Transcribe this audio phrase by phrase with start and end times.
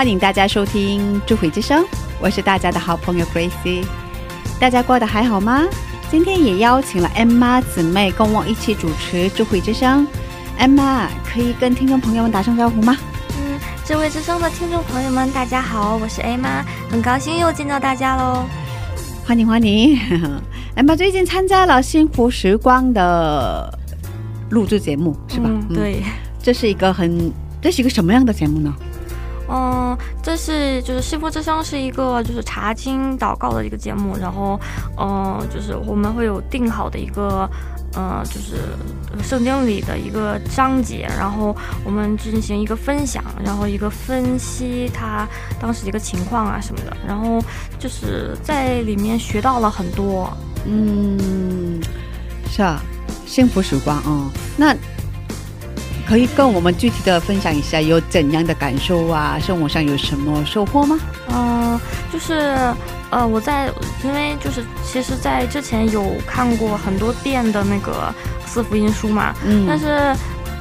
[0.00, 1.82] 欢迎大家收听《智慧之声》，
[2.22, 3.84] 我是大家的好朋友 Gracie。
[4.58, 5.66] 大家过得还好吗？
[6.10, 10.08] 今天也邀请了 Emma 姊妹跟我一起主持《智慧之声》。
[10.58, 12.96] Emma 可以跟听众朋友们打声招呼吗？
[13.36, 18.46] 嗯，智慧之声的听众朋友们，大家好，我是 A 妈，很高兴又见到大家喽。
[19.26, 19.98] 欢迎欢迎！
[20.76, 23.78] Emma 最近参加了《幸福时光》的
[24.48, 25.50] 录制节目，是吧？
[25.52, 26.02] 嗯，对。
[26.42, 28.74] 这是一个很，这是一个什么样的节目呢？
[29.50, 34.58] 嗯，这是就是幸福之声是一个就是查经祷告的一个节目，然后
[34.96, 37.50] 嗯，就是我们会有定好的一个
[37.94, 38.58] 呃，就是
[39.24, 45.26] 圣经里的一个章节，然后我们进行一个分享，然后一个分析他
[45.60, 47.42] 当时一个情况啊什么的，然后
[47.78, 50.30] 就是在里面学到了很多。
[50.64, 51.80] 嗯，
[52.48, 52.80] 是啊，
[53.26, 54.30] 幸福时光哦。
[54.56, 54.76] 那
[56.10, 59.38] 可以跟我们具体的分享一下有怎样的感受啊？
[59.38, 60.98] 生活上有什么收获吗？
[61.32, 61.80] 嗯、
[62.12, 62.56] 就是
[63.10, 63.70] 呃，我在
[64.02, 68.12] 因为就是其实，在之前有看过很多遍的那个
[68.44, 70.12] 四福音书嘛，嗯但是。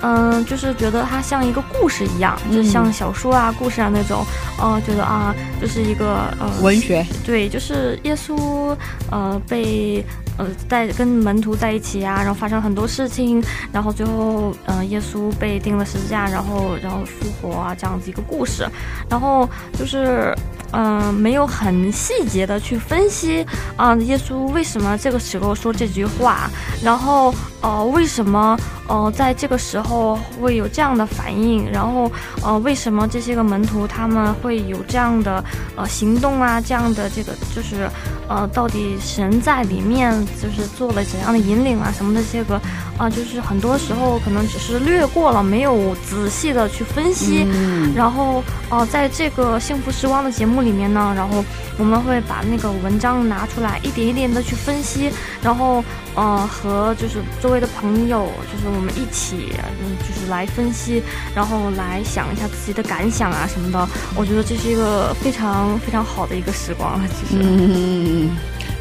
[0.01, 4.25] 嗯，就是觉得它像一个故事一样，就像小说啊、故事啊那种，
[4.57, 8.75] 呃，觉得啊，就是一个呃文学，对，就是耶稣
[9.11, 10.03] 呃被
[10.37, 13.43] 呃在跟门徒在一起啊，然后发生很多事情，
[13.73, 18.65] 然后最后呃耶稣被钉了十字架，然后然后复活啊这样子一个故事，
[19.09, 20.33] 然后就是
[20.71, 23.45] 嗯、呃没有很细节的去分析
[23.75, 26.49] 啊、耶稣为什么这个时候说这句话，
[26.81, 28.57] 然后呃为什么
[28.89, 32.11] 呃在这个时候会有这样的反应，然后
[32.43, 35.41] 呃为什么这些个门徒他们会有这样的
[35.77, 37.89] 呃行动啊，这样的这个就是
[38.27, 40.11] 呃到底神在里面
[40.41, 42.59] 就是做了怎样的引领啊什么的这个
[42.99, 47.45] 啊、就是很多时候可能只是略过了，没有仔细的去分析。
[47.47, 51.41] 嗯然后，呃，在这个幸福时光的节目里面呢，然后
[51.77, 55.09] 我们会把那个文章拿出来，一点一点的去分析，
[55.41, 55.81] 然后，
[56.15, 61.01] 呃，和就是周围的朋友，就是我们一起，嗯，就是来分析，
[61.33, 63.87] 然后来想一下自己的感想啊什么的。
[64.15, 67.41] 我觉得这是一个非常非常好的一个时光了，其实。
[67.41, 68.29] 嗯，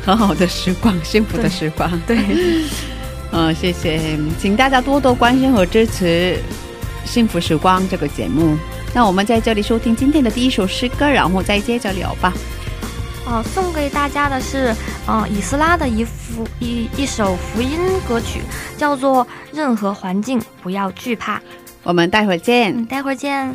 [0.04, 1.88] 很好的时光，幸福的时光。
[2.06, 2.18] 对，
[3.30, 6.38] 嗯， 谢谢，请大家多多关心和支持
[7.08, 8.56] 《幸福时光》这个节目。
[8.94, 12.32] 那我们在这里收听今天的第一首诗歌，然后再接着聊吧。
[13.28, 14.74] 呃，送给大家的是，
[15.06, 17.78] 呃，以斯拉的一幅一一首福音
[18.08, 18.40] 歌曲，
[18.78, 19.22] 叫做
[19.52, 21.36] 《任何环境不要惧怕》。
[21.82, 22.74] 我们待会儿见。
[22.74, 23.54] 嗯，待会儿见。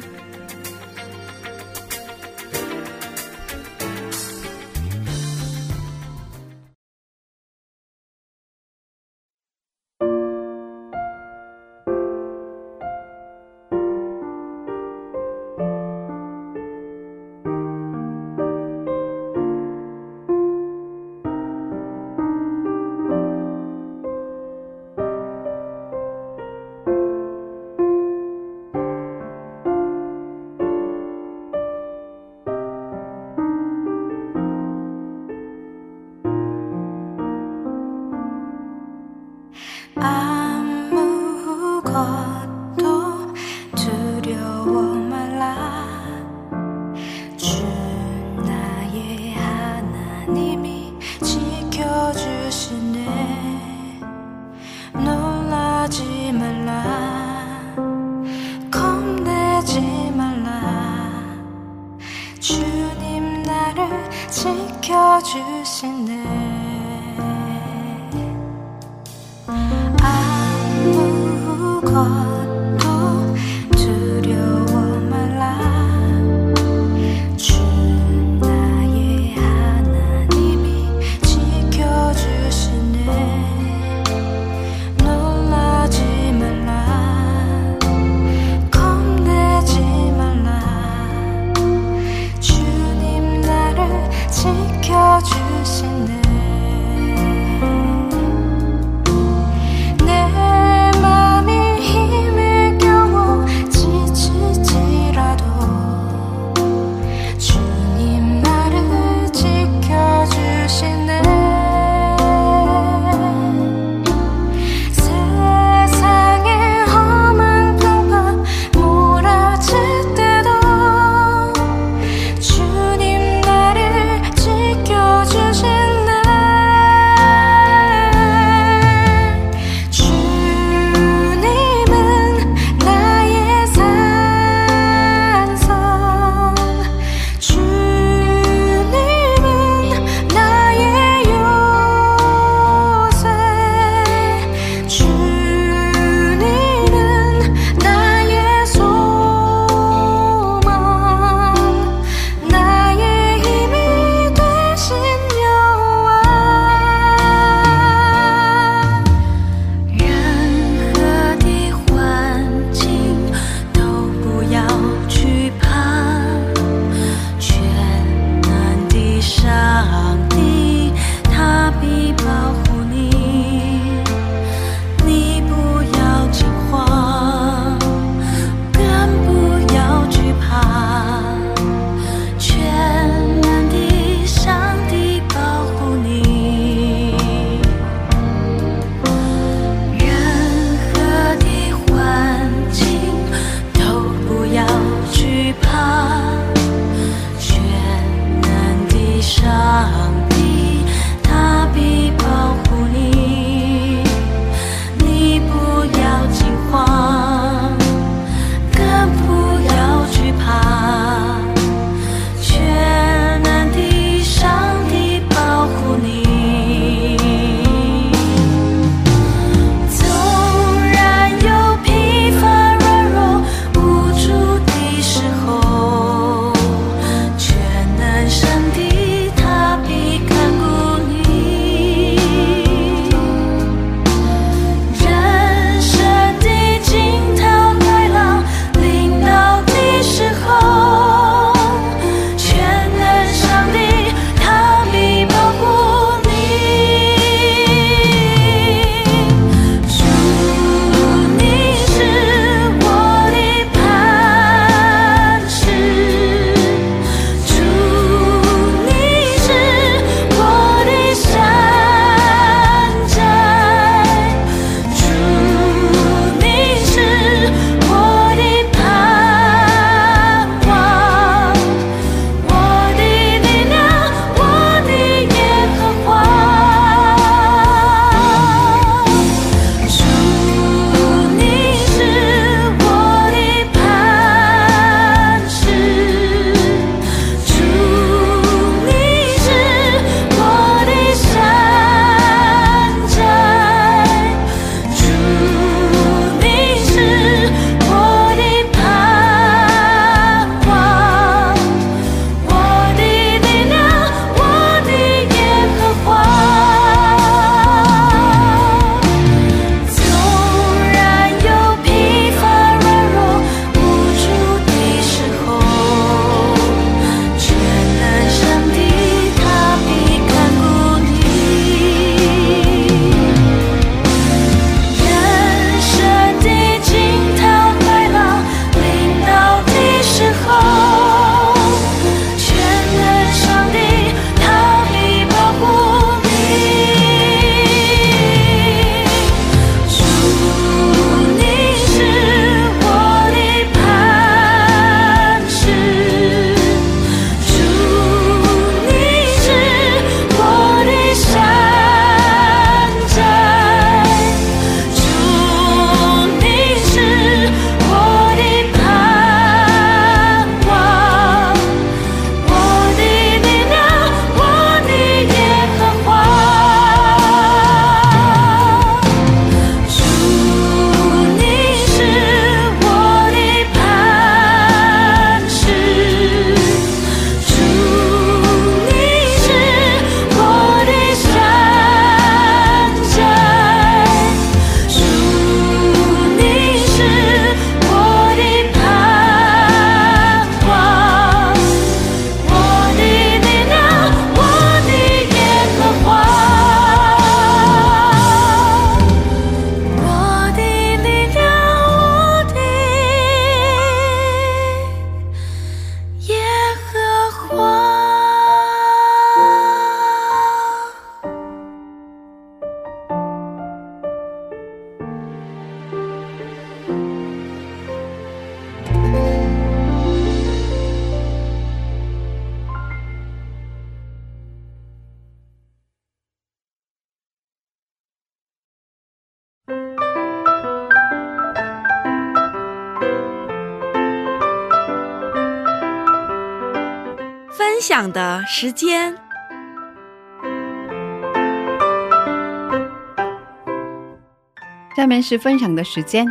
[445.04, 446.26] 下面是分享的时间，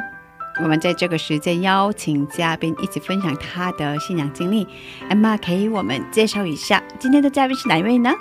[0.63, 4.67] 我们在这个时间邀请嘉宾一起分享他的信仰经历。
[5.11, 8.15] Emma 给我们介绍一下今天的嘉宾是哪一位呢？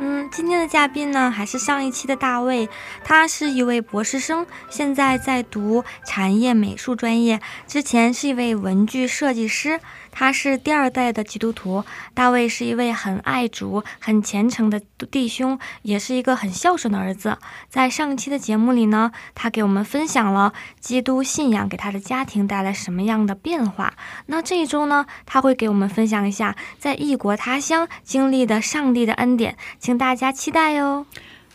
[0.00, 2.70] 嗯，今天的嘉宾呢，还是上一期的大卫，
[3.04, 9.78] 他是一位博士生，现在在读产业美术专业，之前是一位文具设计师。
[10.18, 14.82] 他是第二代的基督徒，大卫是一位很爱主、很虔诚的
[15.12, 17.38] 弟兄，也是一个很孝顺的儿子。
[17.68, 23.94] 在上期的节目里呢，他给我们分享了基督信仰给他的家庭带来什么样的变化。
[24.26, 31.06] 那这一周呢，他会给我们分享一下在异国他乡经历的上帝的恩典，请大家期待哟。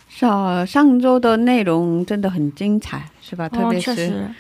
[0.07, 3.49] 是啊，上周的内容真的很精彩，是吧？
[3.49, 4.31] 特哦，别是确实，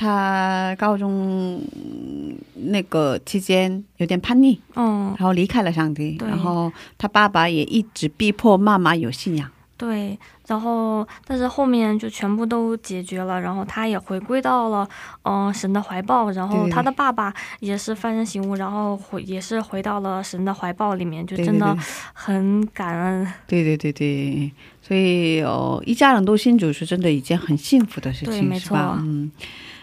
[0.00, 9.46] 他高中嗯那个期间有点叛逆，嗯，然后离开了上帝，然后他爸爸也一直逼迫妈妈有信仰。
[9.76, 14.88] 对，然后但是后面就全部都解决了，然后他也回归到了
[15.22, 21.76] 嗯、呃神的怀抱，然后他的爸爸也是幡然醒悟，然后回也是回到了神的怀抱里面，就真的
[22.14, 23.32] 很感恩。
[23.46, 24.50] 对对对对，
[24.82, 28.96] 所以哦，一家人都信主是真的一件很幸福的事情，对没是吧？
[28.96, 29.02] 错？
[29.02, 29.30] 嗯，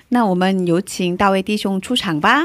[0.10, 2.44] 那我们有请大卫弟兄出场吧，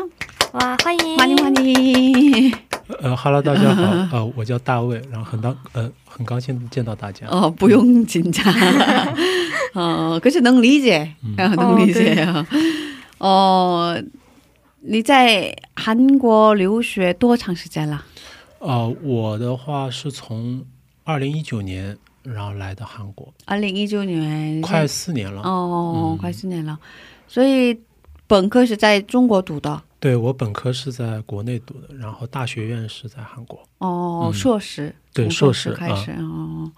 [0.53, 2.53] 哇，欢迎欢迎欢迎。
[3.01, 3.83] 呃哈喽，大家好，
[4.19, 7.27] 呃，我叫大卫，然后很高呃很高兴见到大家。
[7.29, 8.45] 哦，不用紧张，
[9.75, 12.47] 哦，可是能理解，嗯啊，能理解啊。
[13.19, 14.03] 哦，
[14.81, 18.05] 你在韩国留学多长时间了？
[18.59, 20.65] 呃，我的话是从
[21.05, 25.43] 二零一九年然后来到韩国，二零一九年，快四年了。
[25.43, 26.77] 哦，嗯快四年了。
[27.33, 27.81] 所以
[28.27, 33.59] 本科是在中国读的，对我本科是在国内读的，然后大学院是在韩国。
[33.79, 36.71] 哦，嗯硕士，对硕硕士开始哦。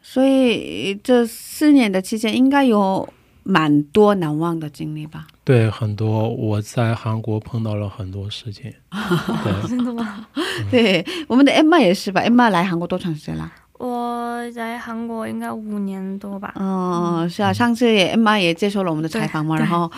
[0.00, 3.06] 所以这四年的期间，应该有
[3.42, 5.26] 蛮多难忘的经历吧？
[5.44, 8.72] 对，很多我在韩国碰到了很多事情。
[9.68, 10.26] 真的吗？
[10.72, 13.52] 对，我们的 Emma 也是吧？Emma 来韩国多长时间了？
[13.78, 16.52] 我在韩国应该五年多吧。
[16.56, 19.90] 哦，是啊，上次也 Emma 也接受了我们的采访嘛，然后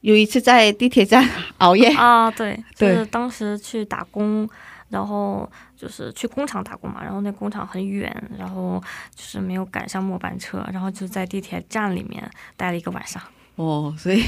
[0.00, 4.48] 有一次在地铁站熬夜，啊，对， 就对是当时去打工，
[4.88, 5.46] 然后
[5.76, 8.82] 就是去工厂打工嘛，然后那工厂很远，然后
[9.14, 13.22] 就是没有赶上末班车，然后就在地铁站里面待了一个晚上。
[13.56, 14.24] 哦，所以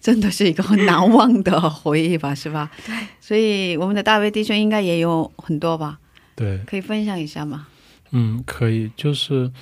[0.00, 2.68] 真的是一个很难忘的回忆吧，是吧？
[2.84, 5.98] 对，所以我们的大卫弟兄应该也有很多吧，
[6.34, 7.68] 对，可以分享一下吗？
[8.18, 9.52] 嗯，可以，就是，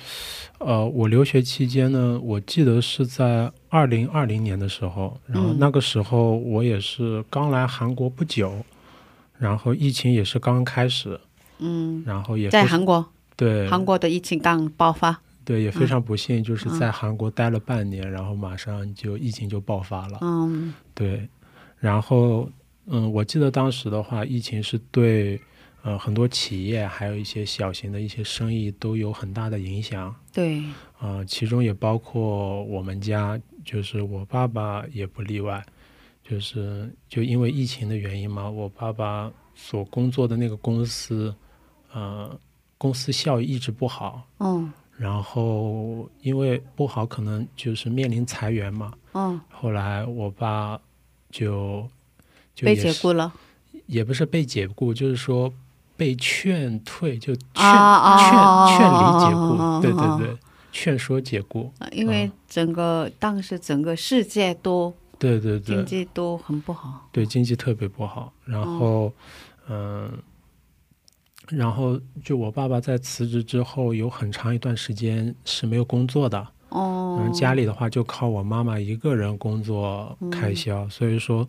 [0.59, 5.57] 呃，我留学期间呢，我记得是在二零二零年的时候，然后嗯。
[5.59, 8.63] 那个时候我也是刚来韩国不久，
[9.37, 11.19] 然后疫情也是刚开始，
[11.59, 13.67] 嗯，然后也在韩国，对。
[13.67, 20.73] 韩国的疫情刚爆发，对也非常不幸，就是嗯在韩国待了半年，然后马上就疫情就爆发了，嗯。
[20.93, 21.27] 对，
[21.77, 22.49] 然后
[22.87, 25.41] 嗯，我记得当时的话，疫情是对
[25.85, 30.13] 呃很多企业还有一些小型的一些生意都有很大的影响。
[30.33, 30.63] 对，
[30.99, 35.63] 呃、其中也包括我们家，就是我爸爸也不例外，
[36.27, 41.33] 就是就因为疫情的原因嘛，我爸爸所工作的那个公司，
[41.93, 42.35] 呃，
[42.79, 48.91] 公司效益一直不好，嗯然后因为不好，可能就是面临裁员嘛。
[49.13, 50.81] 嗯，后来我爸
[51.29, 51.87] 就
[52.55, 53.31] 就被解雇了，
[53.85, 55.53] 也不是被解雇，就是说
[55.97, 60.37] 被劝退，就劝、啊啊劝劝离解雇，对对对，
[60.71, 65.77] 劝说解雇，呃因为整个当时整个世界都对对对。
[65.77, 68.33] 经济都很不好，对，经济特别不好。
[68.43, 69.11] 然后，
[69.69, 70.11] 嗯、
[71.47, 76.45] 然后就我爸爸在辞职之后，有很长一段时间是没有工作的。
[76.69, 77.21] 哦。
[77.21, 81.47] 嗯，，家里的话就靠我妈妈一个人工作开销，所以说，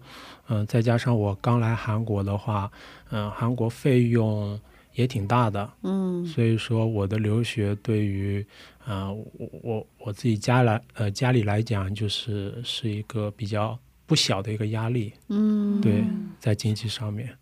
[0.48, 2.70] 嗯、再加上我刚来韩国的话，
[3.10, 4.58] 嗯、韩国费用
[4.94, 6.25] 也挺大的，嗯。
[6.26, 8.44] 所以说我的留学对于，
[8.84, 16.04] 啊、我我我自己家来呃家里来讲，就是是一个比较不小的一个压力，嗯，对，
[16.38, 17.36] 在经济上面，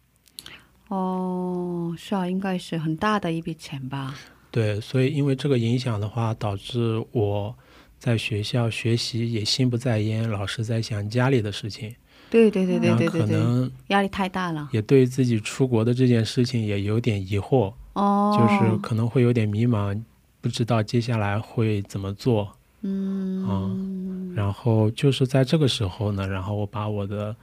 [0.89, 4.15] 哦，是啊，应该是很大的一笔钱吧，
[4.51, 7.55] 对，所以因为这个影响的话，导致我
[7.99, 11.95] 在学校学习也心不在焉，老是在想家里的事情，
[12.35, 20.03] 对对对对对对对，能压力太大了，也对自己出国的这件事情也有点疑惑，哦，就是可能会有点迷茫，
[20.41, 22.51] 不知道接下来会怎么做。
[22.83, 24.35] 嗯。
[24.35, 27.37] 然后就是在这个时候呢，然后我把我的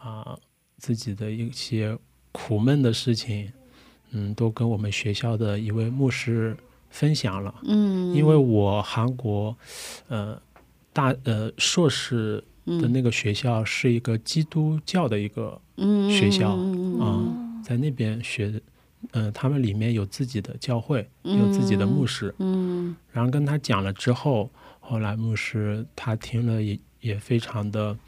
[0.00, 0.38] 啊、
[0.78, 1.98] 自己的一些
[2.30, 3.50] 苦闷的事情，
[4.12, 6.56] 嗯，都跟我们学校的一位牧师
[6.88, 7.52] 分享了。
[7.64, 9.56] 嗯，因为我韩国，
[10.06, 10.40] 呃，
[10.92, 18.60] 大呃硕士的那个学校是一个基督教的一个嗯学校啊、嗯在那边学的，
[19.12, 22.32] 嗯、他们里面有自己的教会，有自己的牧师。
[22.38, 27.98] 嗯然后跟他讲了之后，后来牧师他听了也也非常的，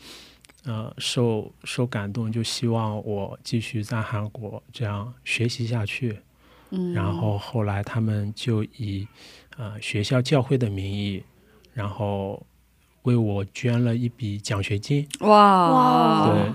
[0.65, 6.21] 呃，受受感动，就希望我继续在韩国这样学习下去。
[6.71, 9.09] 嗯，然后后来他们就以
[9.57, 11.23] 呃学校教会的名义，
[11.73, 12.47] 然后
[13.09, 15.09] 为我捐了一笔奖学金。
[15.21, 16.53] 哇哇对，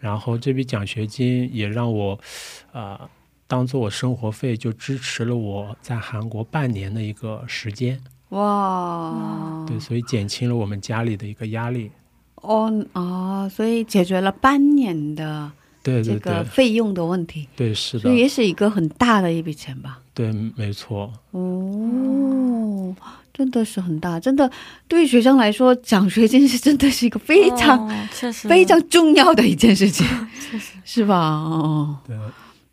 [0.00, 2.18] 然后这笔奖学金也让我，
[2.72, 2.98] 呃，
[3.46, 8.00] 当做我生活费，就支持了我在韩国半年的一个时间。
[8.30, 11.92] 哇，对，所以减轻了我们家里的一个压力。
[12.42, 15.50] 哦啊，所以解决了半年的
[15.82, 20.00] 这对对对个费用的问题，对，是的所以，也是一个很大的一笔钱吧。
[20.12, 22.94] 对，没错，哦，
[23.36, 24.50] 真的是很大，真的
[24.88, 30.06] 对于学生来说，奖学金是真的是一个非常、哦确实非常重要的一件事情，
[30.50, 30.72] 确实。
[30.84, 31.18] 是吧？
[31.34, 32.16] 哦，对，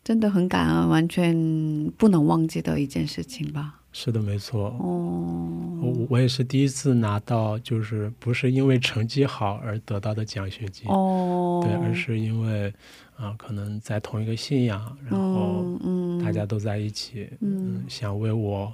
[0.05, 3.81] 真的很感恩，完全不能忘记的一件事情吧。
[3.91, 4.67] 是的，没错。
[4.79, 5.49] 哦，
[5.81, 6.07] 我。
[6.11, 11.93] 我也是第一次拿到，就是不是因为成绩好而得到的奖学金，哦，对，而。
[11.93, 12.73] 是因为
[13.17, 15.79] 啊、可能在同一个信仰，然后嗯
[16.19, 18.73] 嗯，大家都在一起，嗯想为我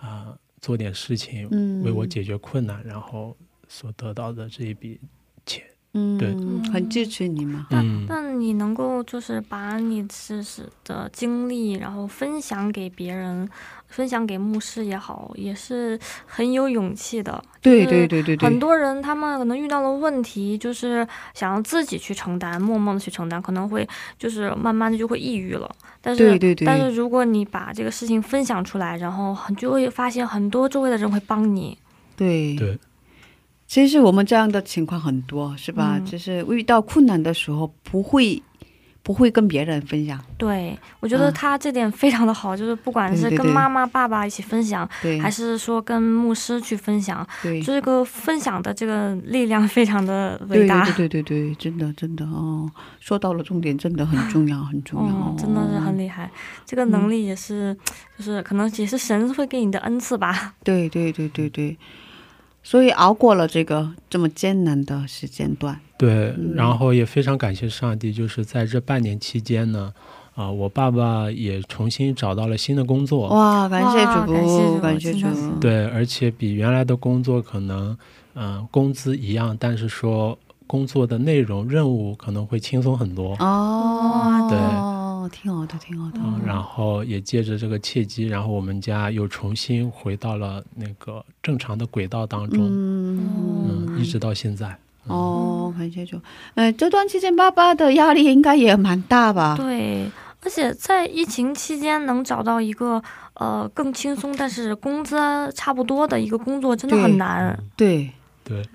[0.00, 3.36] 啊、做点事情，嗯为我解决困难，然后
[3.68, 4.98] 所得到的这一笔
[5.44, 6.32] 钱，嗯对
[6.72, 7.66] 很支持你嘛。
[7.70, 13.46] 嗯，那你能够就是把你自己的经历，然后分享给别人，
[13.94, 17.40] 分享给牧师也好，也是很有勇气的。
[17.62, 25.70] 对对对对对，很多人他们可能遇到了问题，就是想要自己去承担，默默的去承担，可能会就是慢慢的就会抑郁了。
[26.00, 31.78] 但是，对对对但是如果你把这个事情分享出来，然后很就会发现很多周围的人会帮你。
[32.16, 32.76] 对对，
[33.68, 35.98] 其实我们这样的情况很多，是吧？
[35.98, 38.42] 嗯就是遇到困难的时候，不会
[39.04, 41.34] 不会跟别人分享，对我觉得嗯。
[41.34, 47.60] 他这点非常的好，就是不管是跟妈妈、爸爸一起分享，对，还是说跟牧师去分享，对。
[47.60, 50.88] 这个分享的这个力量非常的伟大。
[50.92, 56.30] 对对对真的真的哦，说到了重点，真的很重要，很重要，嗯，真的是很厉害，
[56.64, 57.76] 这个能力也是，
[58.16, 60.54] 就是可能也是神会给你的恩赐吧。
[60.64, 61.76] 对对对对对，
[62.64, 69.92] 所以熬过了这个这么艰难的时间段，对嗯，然后也非常感谢上帝，就是在这半年期间呢，
[70.34, 75.20] 啊、我爸爸也重新找到了新的工作，哇，感谢主，感谢主感谢主。
[75.20, 77.96] 真的是，对，而且比原来的工作可能，
[78.34, 83.36] 嗯、工资一样，但是说工作的内容任务可能会轻松很多。
[83.40, 84.58] 哦，对
[85.28, 94.68] 挺好的，挺好的，嗯，然后也借着这个契机，然后我们家又重新回到了那个正常的轨道当中，嗯嗯，一直到现在。
[95.06, 96.18] 嗯、哦，感谢就。
[96.54, 99.54] 呃，这段期间爸爸的压力应该也蛮大吧？
[99.56, 100.10] 对，
[100.42, 103.02] 而且在疫情期间能找到一个
[103.34, 105.16] 呃更轻松，但是工资
[105.54, 107.58] 差不多的一个工作，真的很难。
[107.76, 108.10] 对，
[108.42, 108.66] 对，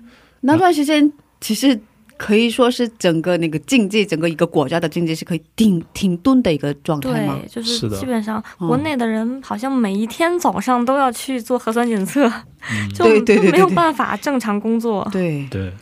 [0.42, 1.80] 那段时间其实
[2.20, 7.40] 可以说是整个那个经济，整个一个国家的经济是可以停停顿的一个状态吗？
[7.40, 12.30] 对，就是基本上嗯国内的人好像每一天早上都要去做核酸检测，
[12.70, 15.08] 嗯，就对对对就没有办法正常工作。
[15.10, 15.72] 对，对，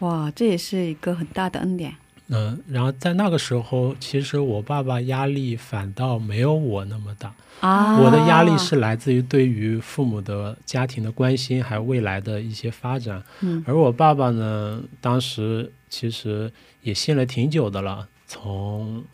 [0.00, 1.94] 哇，这也是一个很大的恩典。
[2.30, 7.34] 嗯，然后在那个时候，其实我爸爸压力反倒没有我那么大。
[7.60, 13.22] 啊我的压力是来自于对于父母的家庭的关心，还有未来的一些发展。
[13.40, 16.50] 嗯而我爸爸呢，当时其实
[16.82, 19.04] 也信了挺久的了，从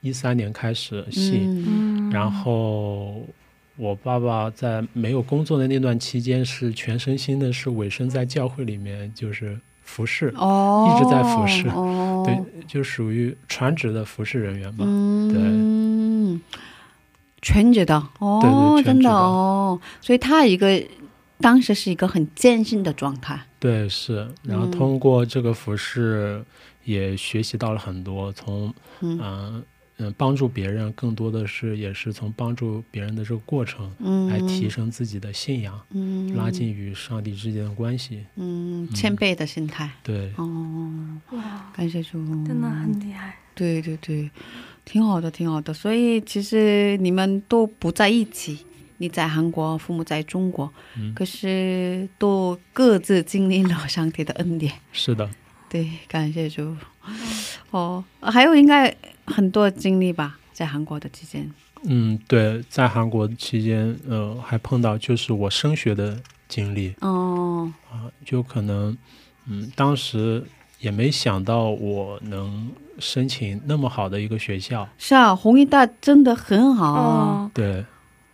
[0.00, 3.22] 一三年开始信，嗯嗯，然后。
[3.78, 14.84] 我爸爸在没有工作的那段期间，是全身心的是委身在教会里面，就是服侍，哦，一直在服侍哦，对，就属于传职的服侍人员吧。
[14.86, 16.38] 嗯，
[17.40, 17.96] 全职的？
[18.18, 20.82] 哦，对对真的哦，所以他一个
[21.40, 23.40] 当时是一个很艰辛的状态。
[23.58, 24.70] 对，是，然后嗯。
[24.70, 26.44] 通过这个服饰，
[26.84, 29.18] 也学习到了很多，从嗯。
[29.22, 29.64] 嗯
[29.98, 38.24] 嗯、帮助别人，更多的是也是从帮助别人的这个过程嗯，来提升自己的信仰，嗯拉近与上帝之间的关系。
[38.36, 39.90] 嗯谦卑的心态。
[40.02, 43.36] 对，哦，哇，感谢主，真的很厉害。
[43.54, 44.30] 对对对，
[44.84, 45.72] 挺好的，挺好的。
[45.72, 48.58] 所以其实你们都不在一起，
[48.98, 54.74] 你在韩国，父母在中国，嗯，可是都各自经历了上帝的恩典。
[54.92, 55.30] 是的，
[55.70, 56.76] 对，感谢主。
[57.70, 58.94] 哦，还有应该
[59.26, 61.50] 很多经历吧，在韩国的期间，
[61.84, 66.94] 嗯，对，在韩国期间，呃，还碰到就是我升学的经历。
[67.00, 68.96] 哦，啊，就可能，
[69.46, 70.42] 嗯，当时
[70.80, 76.92] 也没想到我能申请那么好的一个学校，是啊，弘一大真的很好。
[76.92, 77.84] 哦，对，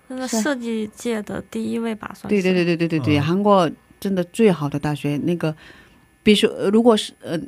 [0.08, 2.28] 那个设计界的第一位吧，算是。
[2.28, 5.54] 对对对对对对对，嗯韩国真的最好的大学，那个，
[6.22, 7.38] 比如说，呃如果是呃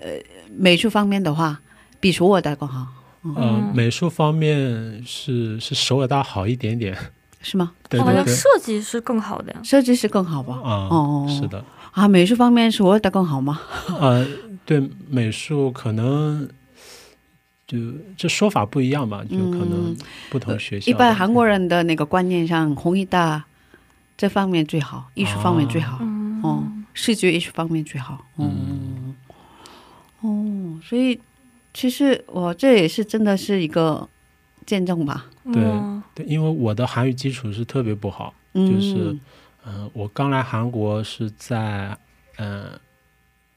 [0.00, 0.18] 呃
[0.56, 1.60] 美术方面的话，
[2.00, 2.86] 比首尔大更好，
[3.22, 6.96] 呃嗯，美术方面是是首尔大好一点点，
[7.40, 7.72] 是吗？
[7.88, 9.60] 对对对，好像设计是更好的呀。
[9.64, 10.54] 设计是更好吧？
[10.62, 13.60] 啊，哦，是的，啊，美术方面首尔大更好吗？
[14.00, 14.26] 呃，
[14.64, 16.48] 对美术可能
[17.66, 17.78] 就
[18.16, 19.96] 这说法不一样吧，就可能
[20.30, 20.86] 不同学校。
[20.86, 23.44] 嗯一般韩国人的那个观念上，弘一大
[24.16, 26.62] 这方面最好，艺术方面最好，嗯，哦，
[26.94, 29.14] 视觉艺术方面最好，嗯，
[30.20, 31.18] 哦，所以
[31.74, 34.08] 其实我这也是真的是一个
[34.66, 36.02] 见证吧，对嗯。
[36.14, 39.16] 对，因为我的韩语基础是特别不好，嗯，就是
[39.64, 41.96] 嗯、我刚来韩国是在
[42.36, 42.80] 嗯、呃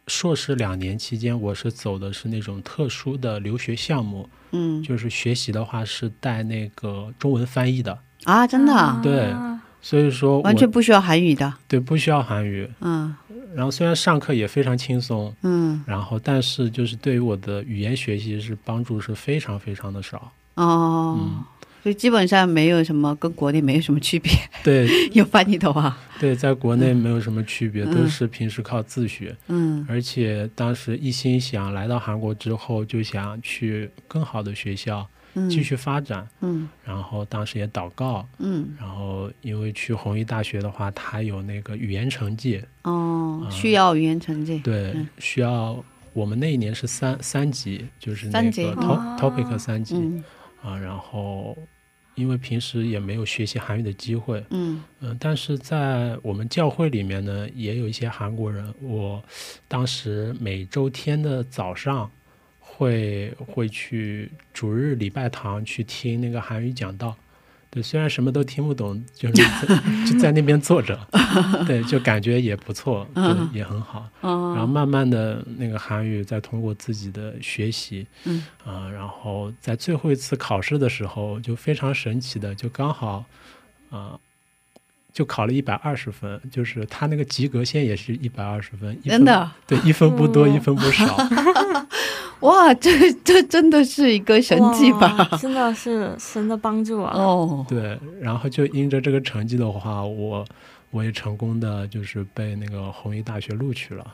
[0.08, 4.84] 硕士两年期间，我是走的是那种特殊的留学项目，嗯。
[4.84, 9.34] 就是学习的话是带那个中文翻译的，啊，真的啊、对
[9.82, 12.70] 所以说完全不需要韩语的，对不需要韩语。
[12.82, 13.16] 嗯
[13.56, 20.32] 然后虽然上课也非常轻松，嗯然后但是就是对于我的语言学习是帮助是非常非常的少。
[20.56, 21.18] 哦。
[21.20, 21.44] 嗯
[21.84, 24.32] 所以基本上没有什么跟国内没有什么区别，
[24.64, 29.36] 对 有翻译的话，对，在国内没有什么区别，嗯都是平时靠自学。
[29.48, 35.08] 嗯而且当时一心想来到韩国之后，就想去更好的学校嗯，
[35.50, 36.28] 继续发展。
[36.42, 50.24] 嗯然后当时也祷告，嗯然后因为去弘毅大学的话，他有那个语言成绩，哦，啊需要语言成绩，对，嗯需要我们那一年是三三级，就是那个 top、哦 topic 三级、嗯
[50.62, 50.78] 啊。
[50.78, 51.58] 然后
[52.16, 58.72] 因为平时也没有学习韩语的机会，嗯嗯，但是在我们教会里面呢，也有一些韩国人。
[58.82, 59.24] 我
[59.70, 62.12] 当时每周天的早上
[62.82, 67.16] 会会去主日礼拜堂去听那个韩语讲道。
[67.70, 71.00] 对，虽然什么都听不懂，就是在就在那边坐着，
[71.66, 74.10] 对，就感觉也不错，对嗯，也很好。
[74.22, 78.44] 哦，然后慢慢的那个韩语再通过自己的学习，嗯。
[78.66, 83.24] 啊、然后在最后一次考试的时候就非常神奇的，就刚好
[83.90, 84.20] 啊、
[85.14, 89.52] 就考了一百二十分，就是他那个及格线也是一百二十分，一分真的？
[89.66, 90.48] 对，一分不多，哦。
[90.50, 91.16] 一分不少，
[92.42, 95.30] 哇，这这真的是一个神迹吧？
[95.40, 97.14] 真的是神的帮助啊！
[97.16, 100.46] 哦，对，然后就因着这个成绩的话，我
[100.90, 104.06] 我也成功的就是被那个弘毅大学录取了，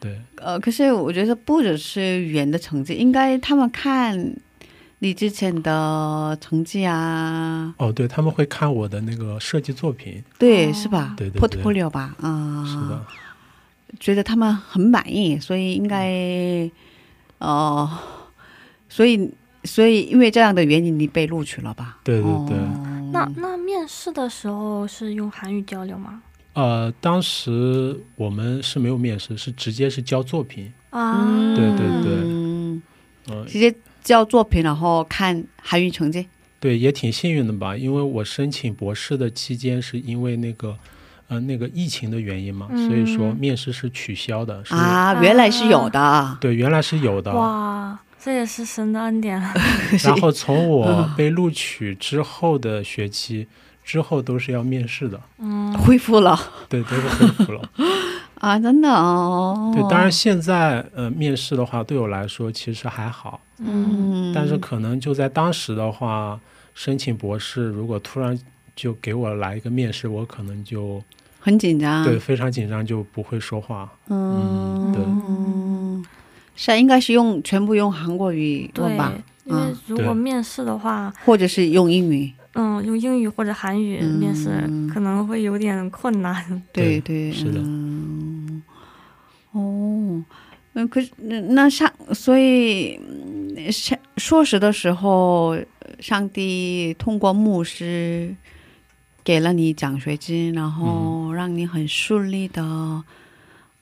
[0.00, 4.34] 对，呃，可是我觉得不只是语言的成绩，应该他们看
[5.00, 11.14] 你之前的成绩啊，哦，对他们会看我的那个设计作品，对，哦是吧？
[11.16, 13.04] 对对对 portfolio 吧，啊、是的，
[13.98, 16.70] 觉得他们很满意，所以应该，
[17.44, 17.98] 呃，
[18.88, 19.30] 所以
[19.64, 21.98] 所以因为这样的原因，你被录取了吧？
[22.02, 26.22] 对对对哦那那面试的时候是用韩语交流吗？
[26.54, 30.72] 呃，当时我们是没有面试，是直接是交作品。
[30.90, 32.82] 啊，对对对嗯
[33.28, 36.26] 呃，直接交作品，然后看韩语成绩。
[36.60, 40.78] 对，也挺幸运的吧，因为我申请博士的期间是因为那个，
[41.28, 44.64] 呃，那个疫情的原因嘛，所以说嗯面试是取消的。
[44.64, 46.36] 是，啊，原来是有的。
[46.40, 47.32] 对，原来是有的。
[47.32, 49.40] 哇，这也是神的恩典。
[50.04, 53.46] 然后从我嗯被录取之后的学期，
[53.82, 55.18] 之后都是要面试的。
[55.38, 57.62] 嗯，恢复了对，都是恢复了。
[58.40, 59.72] 啊，真的哦。
[59.74, 66.38] 对，当然现在呃面试的话，对我来说其实还好，嗯，嗯，但是可能就在当时的话，
[66.74, 68.38] 申请博士如果突然
[68.74, 71.02] 就给我来一个面试，我可能就
[71.40, 72.04] 很紧张。
[72.04, 73.90] 对，非常紧张，就不会说话。
[74.08, 75.02] 嗯，对。
[75.04, 76.04] 嗯，
[76.56, 79.12] 是啊，应该是用全部用韩国语对吧，，
[79.44, 82.32] 因为如果面试的话，或者是用英语。
[82.56, 84.48] 嗯，用英语或者韩语嗯面试
[84.92, 86.62] 可能会有点困难。
[86.72, 87.58] 对对是的。
[87.60, 88.62] 嗯。
[89.50, 90.24] 哦，
[90.72, 95.56] 那，可是那那上，所以嗯上硕士的时候，
[95.98, 98.34] 上帝通过牧师
[99.24, 103.02] 给了你奖学金，然后让你很顺利的，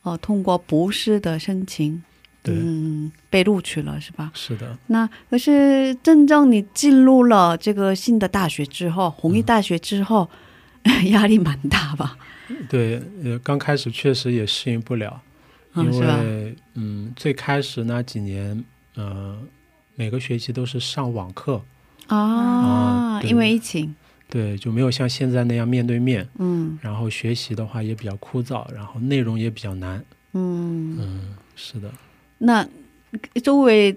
[0.03, 2.01] 呃，通过博士的申请，
[2.43, 4.31] 对，嗯，被录取了，是吧？
[4.35, 10.31] 是的，那可是真正你进入了这个新的大学之后，弘毅大学之后，
[11.11, 12.17] 压力蛮大吧？
[12.69, 15.21] 对，呃，刚开始确实也适应不了，
[15.75, 16.17] 因嗯是吧？
[16.23, 19.37] 为嗯，最开始那几年，呃，
[19.97, 21.63] 每个学期都是上网课，
[22.09, 23.95] 啊，因为疫情，
[24.33, 26.27] 对，就没有像现在那样面对面。
[26.39, 30.03] 嗯然后学习的话也比较枯燥，然后内容也比较难。
[30.33, 31.21] 嗯，嗯，
[31.55, 31.93] 是的，
[32.39, 32.67] 那
[33.43, 33.95] 周围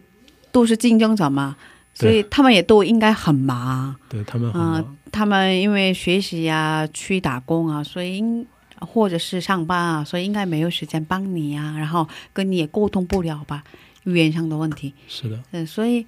[0.52, 1.56] 都是竞争者嘛，
[1.94, 4.98] 所以他们也都应该很忙对他们很啊、忙。
[5.10, 8.46] 他们因为学习呀、去打工啊，所以应
[8.82, 13.64] 或者是上班啊，所以应该没有时间帮你啊，然后跟你也沟通不了吧，
[14.04, 14.94] 语言上的问题。
[15.08, 16.06] 是的，嗯，所以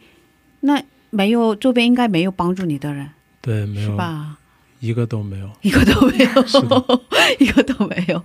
[0.59, 3.09] 那没有周边应该没有帮助你的人
[3.47, 4.37] 对，没有是吧？
[4.81, 5.49] 一个都没有。
[5.63, 6.29] 一个都没有
[7.39, 8.21] 一个都没有，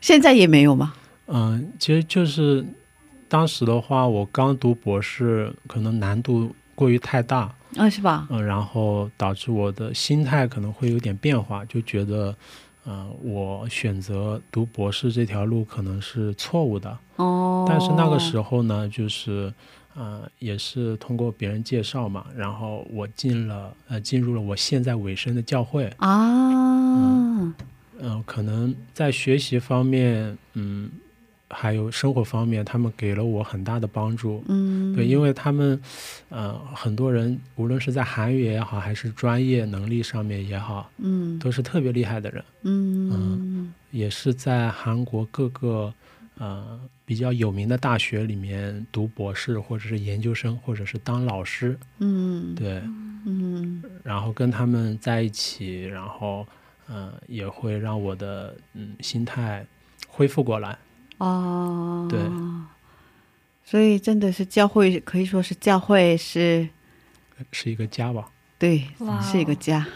[0.00, 0.94] 现在也没有吗？
[1.26, 2.64] 嗯，其实就是
[3.28, 8.26] 当时的话，我刚读博士，可能难度过于太大，啊，是吧？
[8.30, 12.34] 嗯，然后导致我的心态可能会有点变化，就觉得，
[12.84, 16.96] 呃，我选择读博士这条路可能是错误的。
[17.16, 19.52] 哦，但是那个时候呢，就是，
[19.94, 25.86] 呃，也是通过别人介绍嘛，然后我进了，呃，进入了我现在委身的教会。
[25.98, 27.54] 啊，
[28.00, 30.90] 嗯、可能在学习方面，嗯，
[31.48, 34.42] 还有生活方面，他们给了我很大的帮助。
[34.48, 35.80] 嗯，对，因为他们，
[36.28, 45.94] 呃，很多人无论是在韩语也好，还是专业能力上面也好，嗯都是特别厉害的人，嗯也是在韩国各个
[46.38, 51.78] 呃比较有名的大学里面读博士，或者是研究生，或者是当老师。
[51.98, 52.82] 嗯，对，
[53.26, 56.46] 嗯然后跟他们在一起，然后
[56.86, 59.66] 呃也会让我的嗯心态
[60.08, 60.78] 恢复过来。
[61.18, 62.20] 哦，对，
[63.64, 66.68] 所以真的是教会，可以说是教会是
[67.52, 68.30] 是一个家吧。
[68.58, 68.88] 对，
[69.22, 69.86] 是一个家，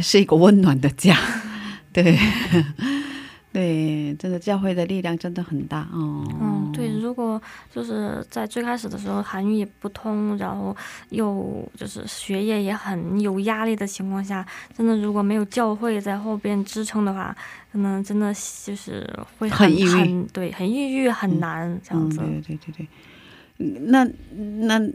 [0.00, 1.14] 是一个温暖的家，
[1.92, 2.16] 对。
[3.56, 6.22] 对，真的教会的力量真的很大哦。
[6.42, 7.40] 嗯，对，如果
[7.72, 10.76] 就是在最开始的时候韩语也不通，然后
[11.08, 17.34] 又就是学业也很有压力的情况下，真的如果没有教会在后边支撑的话，
[17.72, 18.30] 可能真的
[18.62, 22.20] 就是会很抑郁很对，很抑郁，很难这样子。
[22.22, 22.88] 嗯、对对对对，
[23.56, 24.06] 嗯那
[24.66, 24.86] 那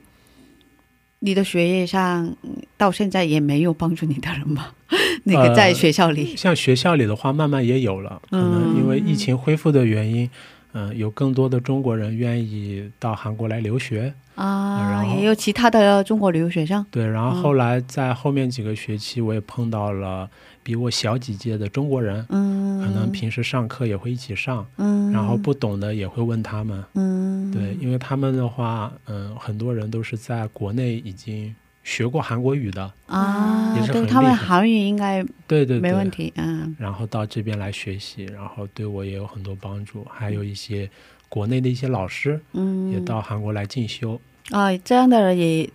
[1.23, 4.67] 你的学业上嗯到现在也没有帮助你的人吗？
[5.23, 10.29] 那个呃在学校里，像学校里的话，慢慢也有了，可能因为疫情恢复的原因，
[10.73, 14.13] 嗯、有更多的中国人愿意到韩国来留学。
[14.35, 20.27] 啊，然后也有其他的中国留学生对，然后后来在后面几个学期，我也碰到了
[20.63, 26.83] 比我小几届的中国人，嗯，可能平时上课也会一起上，嗯，然后不懂的也会问他们。
[26.95, 36.09] 嗯，对，因为他们的话，嗯，很多人都是在国内已经学过韩国语的，啊也，是对很厉害他们韩语应该对对对，没问。
[36.11, 40.89] 题，嗯然后到这边来学习，然后对我也有很多帮助，还有一些
[41.27, 44.19] 国内的一些老师嗯，也到韩国来进修。
[44.49, 45.69] 啊，这样的人也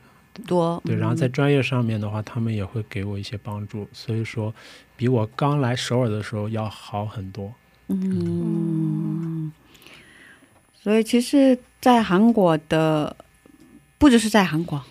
[0.45, 4.55] 多，对，然后嗯在专业上面的话，他们也会给我一些帮助，所以说
[4.97, 7.53] 比我刚来首尔的时候要好很多。
[7.89, 9.53] 嗯，
[10.83, 13.17] 所以其实，在韩国的，
[13.99, 14.83] 不只是在韩国，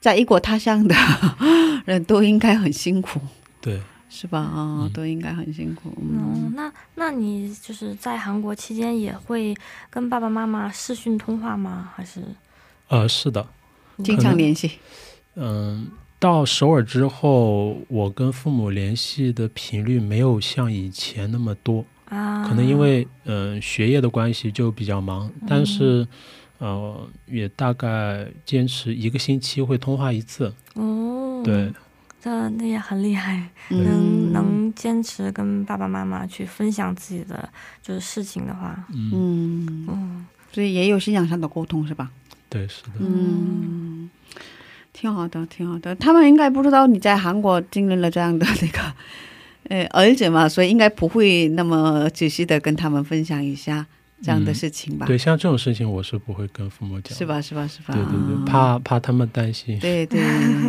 [0.00, 0.94] 在异国他乡的
[1.84, 3.20] 人都应该很辛苦，
[3.60, 4.38] 对， 是吧？
[4.40, 5.92] 啊、嗯都应该很辛苦。
[6.00, 9.54] 嗯嗯，，那那你就是在韩国期间也会
[9.90, 11.92] 跟爸爸妈妈视讯通话吗？
[11.94, 12.22] 还是
[12.88, 13.46] 呃，是的，
[14.02, 14.72] 经常联系。
[15.34, 22.44] 嗯，到首尔之后，我跟父母联系的频率没有像以前那么多，啊？
[22.48, 26.06] 可能因为嗯、呃学业的关系就比较忙，但是
[26.58, 30.52] 呃也大概坚持一个星期会通话一次。
[30.74, 31.72] 哦，对，
[32.20, 37.48] 这那也很厉害，嗯能能坚持跟爸爸妈妈去分享自己的
[37.80, 42.10] 就是事情的话，嗯，嗯，嗯，所以也有信仰上的沟通，是吧？
[42.50, 42.90] 对，是的。
[42.98, 43.87] 嗯，
[44.98, 45.94] 挺好的，挺好的。
[45.96, 48.80] 他们应该不知道你在韩国经历了这样的那个，
[49.70, 53.86] 呃，儿子嘛，所以应该不会那么仔细的跟他们分享一下
[54.20, 55.06] 这样的事情吧？
[55.06, 57.24] 对，像这种事情我是不会跟父母讲，是？
[57.24, 57.40] 吧？
[57.40, 57.64] 是吧？
[57.68, 57.94] 是吧？
[57.94, 59.78] 对对对，啊怕怕他们担心。
[59.78, 60.20] 对对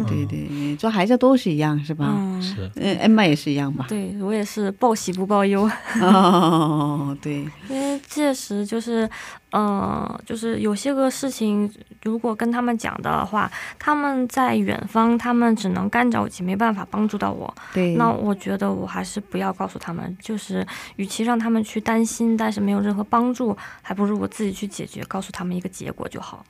[0.07, 2.05] 对对，做孩子都是一样，是吧？
[2.15, 3.85] 嗯， 是，嗯，艾玛也是一样吧？
[3.89, 5.69] 对我也是报喜不报忧，
[6.01, 9.09] 哦，对，因为确实就是，
[9.51, 11.71] 呃，就是有些个事情，
[12.03, 17.53] 如果跟他们讲的话，他们在远方，他们只能干着急，没办法帮助到我。
[17.73, 26.45] 对，那我觉得我还是不要告诉他们，就是与其让他们去担心，但是没有任何帮助，还不如我自己去解决，告诉他们一个结果就好。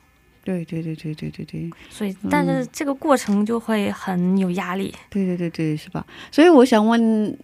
[0.64, 1.70] 对对对对对对对。
[1.88, 4.92] 所以，但是这个过程就会很有压力。
[5.08, 6.04] 对对对对，是吧？
[6.32, 7.38] 所以我想问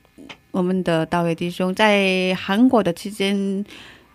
[0.50, 3.64] 我们的大卫弟兄，在韩国的期间，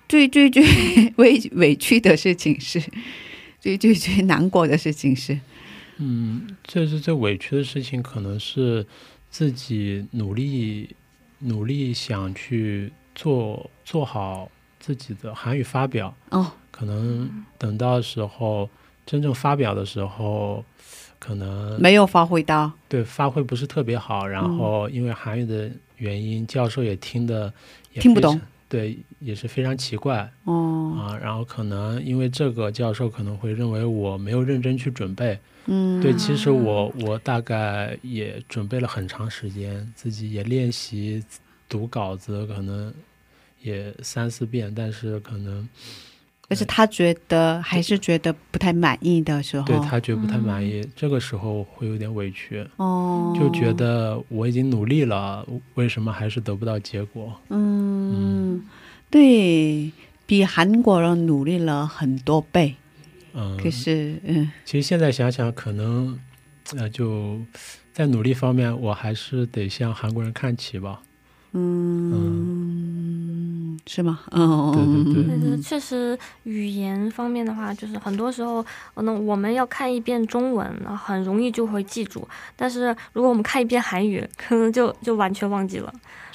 [0.10, 0.64] 最最最
[1.18, 2.82] 委委屈的事情是，
[3.60, 5.40] 最最最难过的事情是，
[5.98, 8.86] 嗯，这是最委屈的事情，可能是
[9.30, 10.90] 自己努力
[11.40, 14.50] 努力想去做做好
[14.80, 18.68] 自己的韩语发表，哦，可能等到时候
[19.12, 20.64] 真正发表的时候，
[21.20, 27.52] 可能没有发挥到，对发挥不是特别好，然后因为韩语的原因，教授也听得
[27.92, 30.32] 也听不懂，对，也是非常奇怪。
[30.46, 31.20] 哦，啊。
[31.22, 35.38] 然后可能因为这个，教授可能会认为我没有认真去准备。
[35.66, 41.22] 嗯，对，其实我我大概也准备了很长时间，自己也练习
[41.68, 42.94] 读稿子，可能
[43.62, 45.68] 也三四遍，但是可能
[46.52, 52.68] 但是他觉得还是觉得不太满意的时候，对他觉得不太满意，这个时候会有点委屈。
[52.76, 57.34] 哦，就觉得我已经努力了，为什么还是得不到结果？
[57.48, 58.62] 嗯，
[59.10, 59.90] 对
[60.26, 62.76] 比韩国人努力了很多倍，
[63.34, 64.52] 嗯，可是嗯。
[64.66, 66.20] 其实现在想想，可能
[66.76, 67.40] 呃，就
[67.94, 71.02] 在努力方面，我还是得向韩国人看齐吧。
[71.54, 72.71] 嗯，
[73.88, 74.20] 是吗？
[74.32, 78.64] 嗯，对对对但是确实语言方面的话，就是很多时候，
[78.94, 80.68] 可能我们要看一遍中文，
[80.98, 82.22] 很容易就会记住；
[82.56, 85.92] 但是如果我们看一遍韩语，可能就就完全忘记了。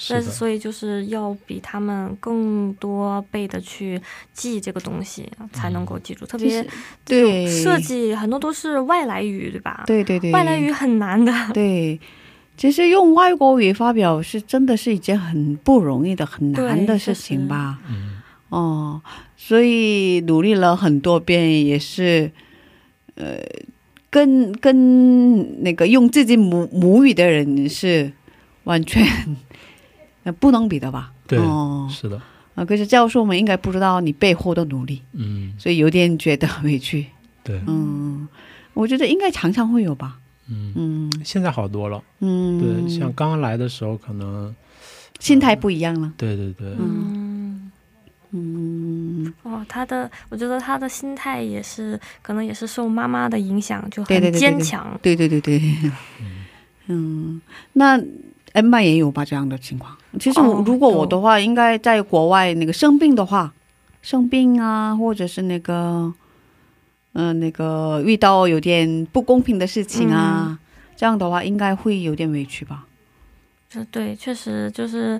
[0.09, 3.99] 但是所以就是要比他们更多倍的去
[4.33, 6.25] 记这个东西，才能够记住。
[6.25, 6.63] 特别
[7.03, 9.83] 对设计很多都是外来语，对吧？
[9.87, 11.33] 对对对，外来语很难的。
[11.53, 11.99] 对。
[12.57, 17.77] 其实用外国语发表是真的是一件很不容易的、很难的事情吧？
[17.87, 18.17] 嗯，
[18.49, 19.01] 哦，
[19.35, 22.31] 所以努力了很多遍，也是，
[23.13, 23.37] 呃，
[24.09, 28.11] 跟跟那个用自己母母语的人是
[28.63, 29.05] 完全
[30.23, 31.11] 呃不能比的吧？
[31.27, 32.19] 对，哦，是的，
[32.55, 37.05] 啊，可是教授们应该不知道你背后的努力，嗯，所以有点觉得委屈。
[37.43, 38.27] 对，嗯，
[38.73, 40.17] 我觉得应该常常会有吧。
[40.49, 41.11] 嗯，嗯。
[41.23, 42.03] 现在好多了。
[42.19, 44.55] 嗯，对，像刚刚来的时候，可能，
[45.19, 46.11] 心态不一样了。
[46.17, 47.71] 对对对，嗯，
[48.31, 54.99] 嗯，哦，他的，我觉得他的心态也是，可能也是受妈妈的影响，就很对对对对对坚强。
[55.01, 55.27] 对对。
[55.27, 55.61] 对对，
[56.87, 57.41] 嗯，
[57.73, 57.99] 那
[58.53, 59.95] M 妈也有吧这样的情况。
[60.19, 63.53] 其实如果我的话，应该在国外那个生病的话，
[64.01, 66.11] 生病啊，或者是那个，
[67.19, 70.57] 嗯、那个遇到有点不公平的事情啊，
[70.95, 72.85] 这样的话应该会有点委屈吧。
[73.67, 75.19] 这对，确实就是，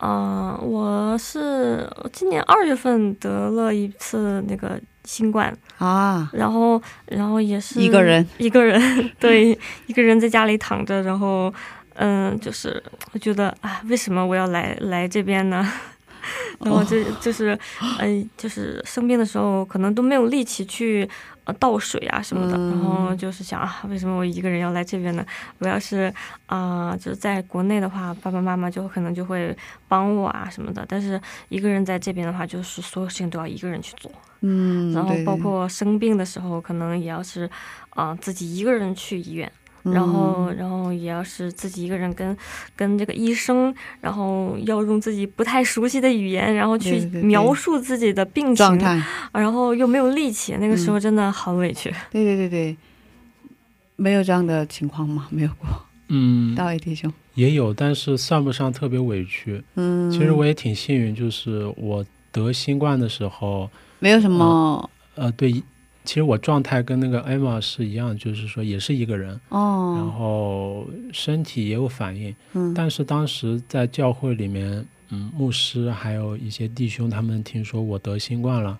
[0.00, 8.78] 嗯、我是今年二月份得了一次那个新冠，啊，然后，然后也是一个人，一个人，
[9.20, 9.56] 对，
[9.86, 11.54] 一个人在家里躺着，然后，
[11.94, 12.82] 嗯，就是
[13.12, 15.66] 我觉得啊，为什么我要来来这边呢？
[16.60, 17.58] 然后就就是，
[18.00, 21.08] 嗯、就是生病的时候，可能都没有力气去
[21.44, 25.24] 呃倒水啊什么的，嗯然后就是想啊，为什么我一个人要来这边呢？
[25.58, 26.12] 我要是
[26.46, 29.56] 啊、就是在国内的话，爸爸妈妈就可能就会
[29.88, 34.10] 帮我啊什么的，但是一个人在这边的话，就是所有事情都要一个人去做。
[34.42, 37.48] 嗯，然后包括生病的时候，可能也要是，
[37.90, 42.36] 啊、自己一个人去医院，嗯然后然后也要是自己一个人跟
[42.74, 48.96] 跟这个医生，然后要用自己不太熟悉的语言，然后去描述自己的病情，状态，
[49.32, 51.92] 啊然后又没有力气，那个时候真的好委屈。
[52.10, 52.76] 对对对对，
[53.96, 55.26] 没有这样的情况吗？
[55.30, 55.66] 没有过，
[56.08, 57.12] 嗯，大卫弟兄。
[57.34, 59.62] 也有，但是算不上特别委屈。
[59.74, 63.68] 嗯，其实我也挺幸运，就是我得新冠的时候，
[63.98, 65.62] 没有什么、呃，对，
[66.06, 78.78] 其实我状态跟那个 Emma 是一样，就是说也是一个人哦，然哦，后身体也有反应，嗯，但是当时在教会里面，嗯，牧师还有一些弟兄，他们听说我得新冠了，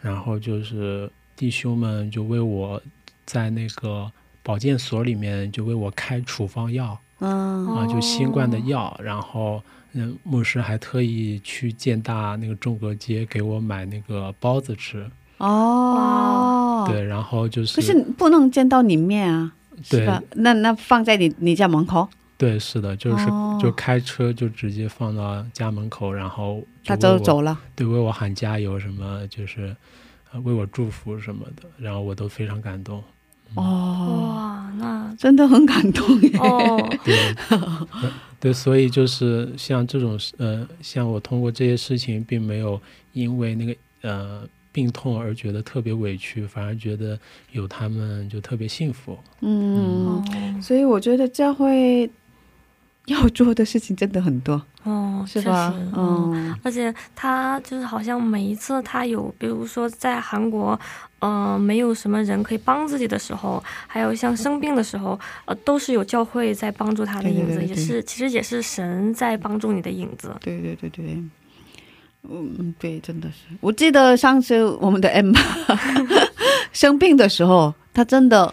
[0.00, 2.80] 然后就是弟兄们就为我
[3.26, 4.10] 在那个
[4.42, 9.60] 保健所里面就为我开处方药嗯啊，就新冠的哦药，然后
[9.92, 20.22] 嗯，牧师还特意去建大那个中国街给我买那个包子吃，哦，对，然后就是可是不能见到你面啊，是对吧？
[20.34, 27.58] 那那放在你你家门口，对，是的，就是、哦就开车就直接放到家门口，然后他就走了。
[27.74, 29.74] 对，为我喊加油什么，就是
[30.32, 33.02] 呃为我祝福什么的，然后我都非常感动。
[33.54, 36.30] 哦，哇，那真的很感动耶。
[36.38, 37.88] 哦， 对，呃
[38.38, 42.80] 对，所以就是像这种事呃，像我通过这些事情，并没有
[43.12, 44.42] 因为那个呃
[44.78, 47.18] 病痛而觉得特别委屈，反而觉得
[47.50, 49.18] 有他们就特别幸福。
[49.40, 50.24] 嗯，哦
[50.62, 52.08] 所以我觉得教会
[53.06, 55.74] 要做的事情真的很多，哦，是吧？
[55.96, 60.78] 嗯，而且他就是好像每一次他有，比如说在韩国，
[61.18, 70.32] 呃，没有什么人可以帮自己的时候，还有像生病的时候，呃，都是有教会在帮助他的影子，对对也是其实也是神在帮助你的影子。
[70.40, 71.04] 对对对对，
[72.30, 73.54] 嗯，对，真的是。
[73.60, 75.32] 我记得上次我们的 M
[76.72, 78.52] 生病的时候，他真的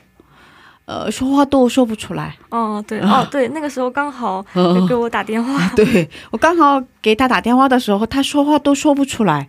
[0.85, 2.35] 呃说话都说不出来。
[2.49, 9.47] 哦，对，哦，对，那个时候刚好 嗯给我打电话，对我刚好给他打电话的时候，他说话都说不出来。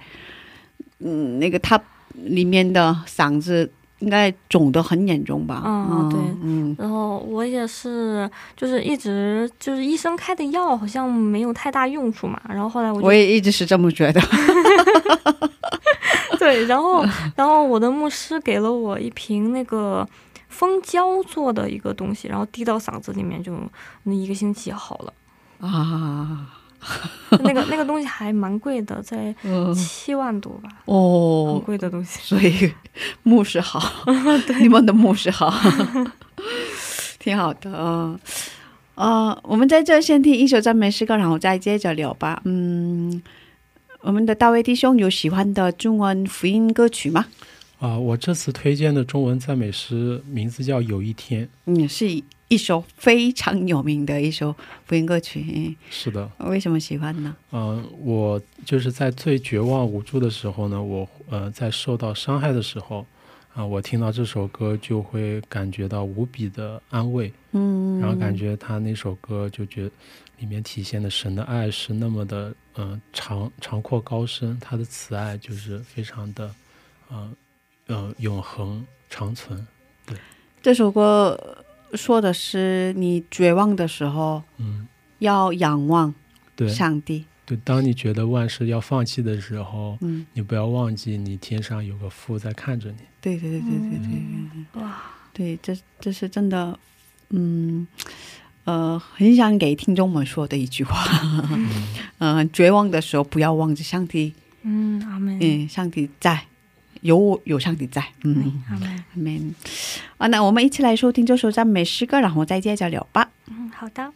[0.99, 1.81] 嗯，那个他
[2.14, 3.70] 里面的嗓子
[4.01, 5.62] 应该肿得很严重吧？
[5.64, 14.20] 嗯对嗯，然后我也是，就是一直就是医生开的药好像没有太大用处嘛，然后后来我就我也一直是这么觉得。
[16.38, 20.07] 对，然后 然后我的牧师给了我一瓶那个
[20.49, 23.57] 蜂胶做的一个东西，然后滴到嗓子里面就
[24.05, 25.12] 那一个星期好了。
[25.61, 26.47] 啊，
[27.43, 32.20] 那个那个东西还蛮贵的，在嗯，七万多吧，很哦，贵的东西。
[32.22, 32.72] 所以
[33.24, 33.81] 牧师好，
[34.61, 35.53] 你们的牧师好，
[37.18, 38.18] 挺好的啊。
[38.95, 42.41] 呃，我们在这先听一首赞美诗歌，然后再接着聊吧。
[42.45, 43.22] 嗯，
[44.01, 47.27] 我们的大卫弟兄有喜欢的中文福音歌曲吗？
[47.79, 51.45] 啊、我这次推荐的中文赞美诗名字叫《有一天》。
[51.66, 52.07] 嗯，是
[52.49, 55.76] 一首非常有名的一首福音歌曲。
[55.90, 57.34] 是的，嗯为什么喜欢呢？
[57.53, 63.05] 嗯、我就是在最绝望无助的时候呢，我呃在受到伤害的时候，
[63.53, 69.90] 啊、我听到这首歌就会感觉到无比的安慰，嗯，然后感觉他那首歌就觉
[70.38, 76.55] 里面体现的神的爱是那么的嗯、呃长长阔高深，他的慈爱就是非常的
[77.09, 77.32] 呃
[77.86, 79.66] 呃永恒长存，
[80.07, 80.16] 对
[80.62, 81.64] 这首歌
[81.97, 84.86] 说的是你绝望的时候嗯，
[85.20, 86.14] 要仰望
[86.55, 86.68] 对。
[86.68, 87.24] 上帝。
[87.47, 92.99] 对，当你觉得万事要放弃的时候，嗯，你不要忘记你天上有个父在看着你。
[93.20, 94.09] 对对对对对对。
[94.09, 94.66] 嗯。
[94.74, 95.01] 哇，
[95.32, 96.76] 对，这这是真的，
[97.30, 97.86] 嗯，
[98.64, 101.07] 呃，很想给听众们说的一句话，
[102.18, 106.47] 嗯、 绝望的时候不要忘记上帝，嗯，阿门，嗯，上帝在，
[107.07, 109.54] 有我有上帝在，嗯嗯，阿门，，amen。
[110.18, 113.30] 啊，那我们一起来收听这首赞美诗歌，然后再接着聊吧。
[113.46, 114.12] 嗯，好的。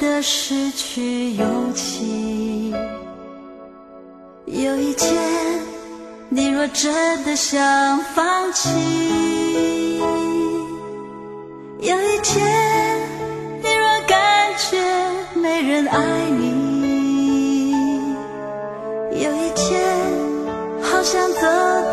[0.00, 2.74] 的失去勇气，
[4.46, 5.14] 有一天，
[6.28, 9.98] 你若真的想放弃，
[11.80, 12.98] 有一天，
[13.62, 14.78] 你若感觉
[15.40, 15.98] 没人爱
[16.30, 17.72] 你，
[19.12, 19.80] 有一天，
[20.82, 21.40] 好想走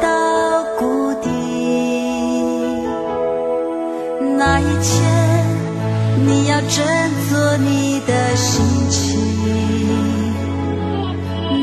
[0.01, 1.30] 到谷底。
[4.38, 5.01] 那一天，
[6.26, 7.03] 你要真
[7.66, 9.20] 你的心情；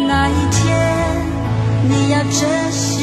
[0.08, 0.66] 那一天，
[1.88, 2.99] 你要珍惜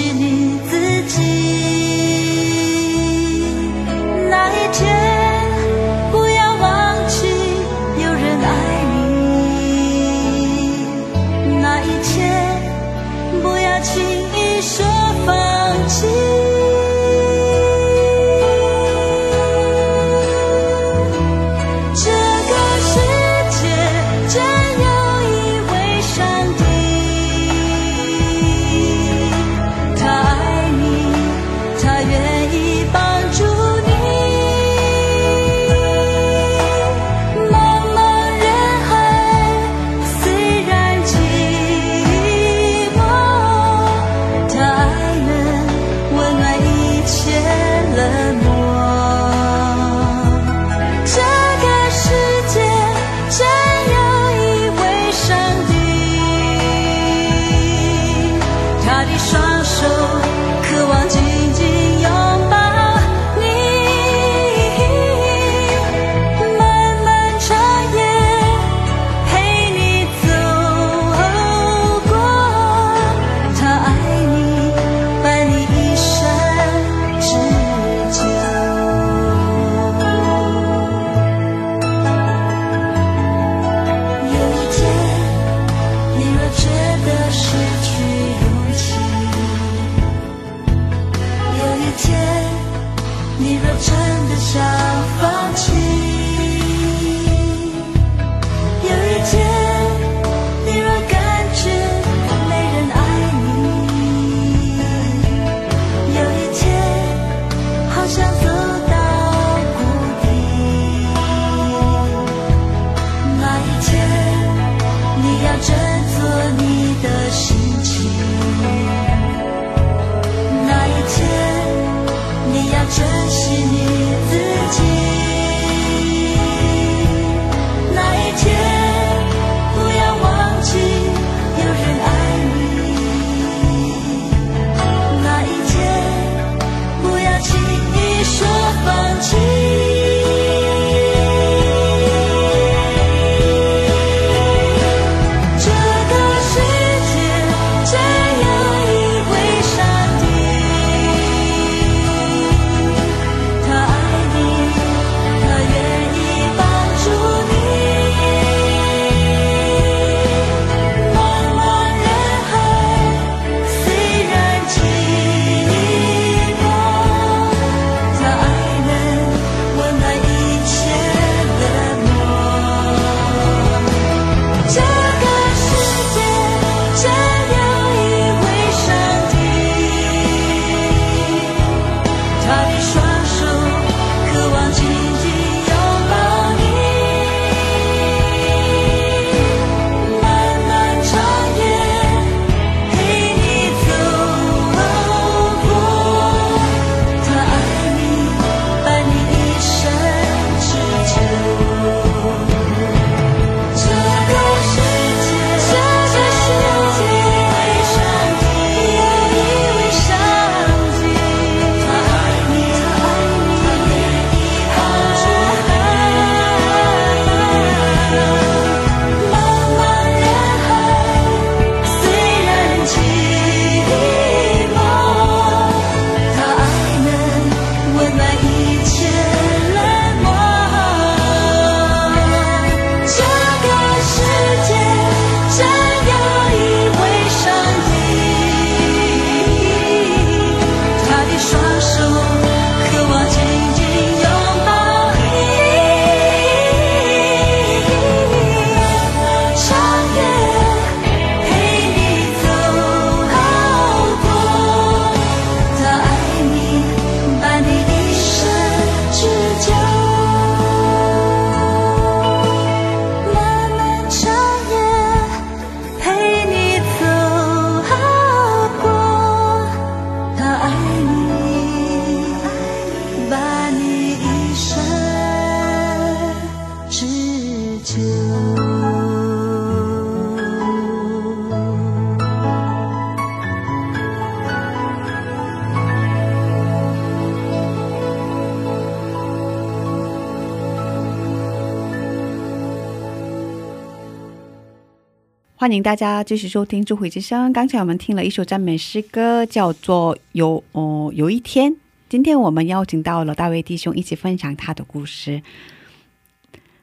[295.68, 297.50] 欢迎大家继续收听《智慧之声》。
[297.52, 301.70] 刚才我们听了一首赞美诗歌，叫做《有哦有一天》。
[302.08, 305.42] 今天我们邀请到了大卫弟兄一起分享他的故事。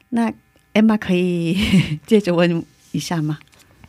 [0.09, 0.31] 那
[0.75, 1.57] Emma 可以
[2.05, 3.39] 接着问一下吗？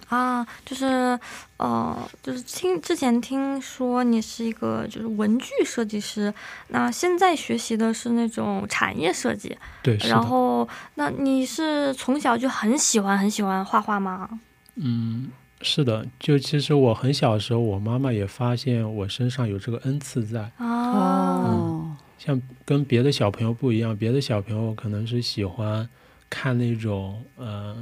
[0.08, 1.18] 啊，就是
[1.58, 6.32] 呃，就是听之前听说你是一个就是文具设计师，
[6.68, 14.40] 那现在学习的是那种产业设计，对，然后那你是从小就很喜欢很喜欢画画吗？
[14.76, 15.30] 嗯，
[15.62, 20.50] 是的，就其实我很小的时候，我妈妈也发现我身上有这个恩赐在。
[20.58, 25.88] 啊，哦，像跟别的小朋友不一样，别的小朋友可能是喜欢
[26.28, 27.76] 看那种呃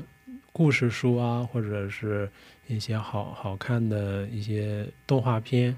[0.52, 2.30] 故事书啊，或者是
[2.68, 5.76] 一些好好看的一些动画片，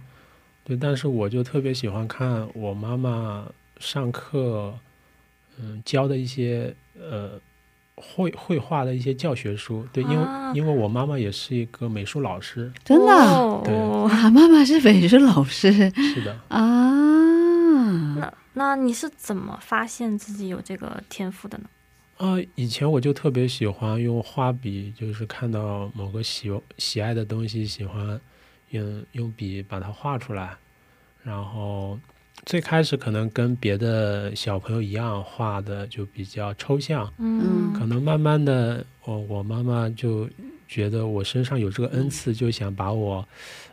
[0.64, 3.48] 对，但是我就特别喜欢看我妈妈
[3.78, 4.78] 上课，
[5.58, 7.40] 嗯，教的一些呃
[7.96, 10.52] 绘绘画的一些教学书，对，因为、啊。
[10.54, 13.74] 因为我妈妈也是一个美术老师，真的啊、对。
[14.30, 18.14] 妈妈是美术老师是的，啊。
[18.16, 21.64] 那那你是怎么发现自己有这个天赋的呢？
[22.18, 28.18] 啊，以前我就特别喜欢用画笔，就是看到某个喜喜爱的东西，喜欢
[28.70, 30.56] 用用笔把它画出来。
[31.22, 31.98] 然后
[32.46, 37.12] 最开始可能跟别的小朋友一样，画的就比较抽象。
[37.18, 40.30] 嗯可能慢慢的，我我妈妈就
[40.68, 43.26] 觉得我身上有这个恩赐，就想把我，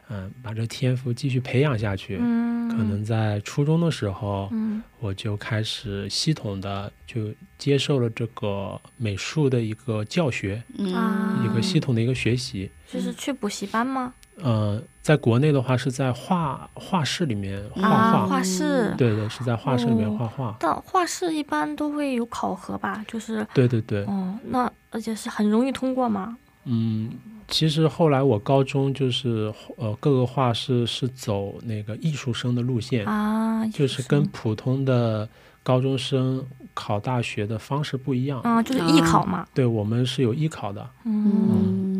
[0.09, 2.17] 嗯，把这天赋继续培养下去。
[2.19, 10.63] 嗯，可能在初中的时候，嗯我就开始系统的就接受了这个美术的一个教学，
[10.95, 12.71] 啊一个系统的一个学习。
[12.91, 14.15] 就是去补习班吗？
[14.41, 18.93] 呃，在国内的话是在画画室里面画啊，画，画室。
[18.97, 20.55] 对对，是在画室里面哦画画。
[20.59, 23.03] 但画室一般都会有考核吧？
[23.07, 26.37] 就是，对对对，哦，那而且是很容易通过吗？
[26.65, 27.11] 嗯，
[27.47, 35.27] 其实后来我高中就是呃各个画室是走那个艺术生的路线，啊，就是跟普通的
[35.61, 38.39] 高中生考大学的方式不一样。
[38.41, 39.45] 啊，就是艺考嘛。
[39.53, 41.92] 对我们是有艺考的，嗯，嗯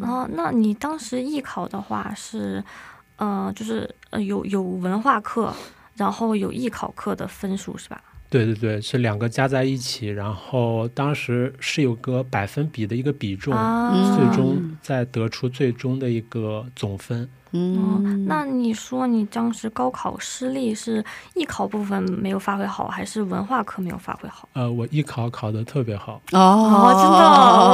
[0.00, 2.62] 然后那你当时艺考的话是，
[3.16, 5.54] 呃，就是呃有有文化课，
[5.94, 8.02] 然后有艺考课的分数是吧？
[8.30, 17.28] 对对对，是两个加在一起，然后当时是有个百分比的一个比重，啊，最终再得出最终的一个总分。
[17.52, 24.48] 哦嗯，那你说你当时高考失利是艺考部分没有发挥好，还是文化课没有发挥好？
[24.52, 26.38] 呃，我艺考考的特别好，哦。
[26.40, 27.18] 哦，真的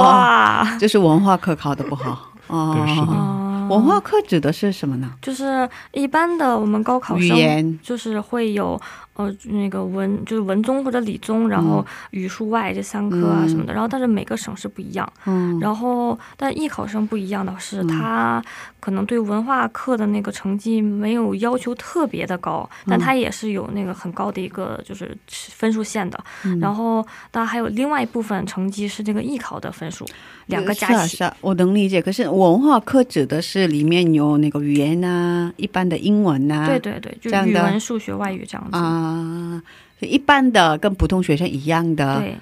[0.02, 0.76] 哇！
[0.80, 2.32] 就是文化课考的不好。
[2.46, 2.74] 哦。
[2.74, 3.12] 对是的。
[3.12, 5.12] 哦，文化课指的是什么呢？
[5.20, 8.80] 就是一般的我们高考生就是会有
[9.14, 15.58] 呃那个文就是文综或者理综，然后语数外这三科啊嗯什么的，然后但是每个省市不一样，嗯。
[15.60, 17.88] 然后但艺考生不一样的是，嗯。
[17.88, 18.42] 他
[18.86, 30.06] 可能对文化课的那个成绩没有要求特别的高，但嗯他也是有那个很高的一个就是分数线的，嗯然后当然还有另外一部分成绩是这个艺考的分数，
[30.46, 32.00] 两个加起是啊是啊，我能理解。
[32.00, 38.78] 可是文化课指的是里面有那个语言啊，一般的英文啊，对对对，就语文、数学、外语这样子。
[38.78, 39.60] 啊，
[39.98, 42.36] 一般的跟普通学生一样的，对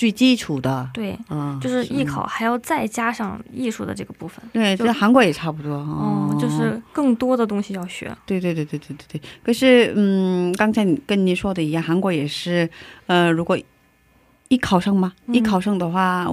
[0.00, 4.42] 最基础的，对，嗯，就是艺考还要再加上艺术的这个部分。
[4.50, 8.10] 对，就这韩国也差不多嗯，就是更多的东西要学。
[8.24, 9.22] 对对对对对对对。
[9.42, 12.66] 可是，嗯，刚才你跟你说的一样，韩国也是，
[13.08, 13.58] 呃，如果
[14.48, 16.26] 艺考生嘛，嗯艺考生的话，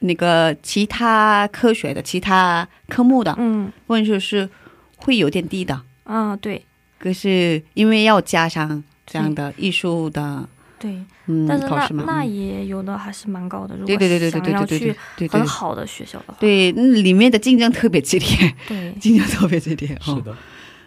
[0.00, 4.50] 那个其他科学的、其他科目的嗯分数是
[4.96, 5.80] 会有点低的。
[6.02, 6.66] 啊，对
[6.98, 10.48] 可是因为要加上这样的艺术的，
[10.82, 13.76] 对，嗯，但是那考试，那嗯也有的还是蛮高的。
[13.76, 14.94] 如果对对对对对想要去
[15.28, 19.96] 很好的学校的话，对，那里面的竞争特别激烈，对， 竞争特别激烈。
[20.00, 20.36] 是的，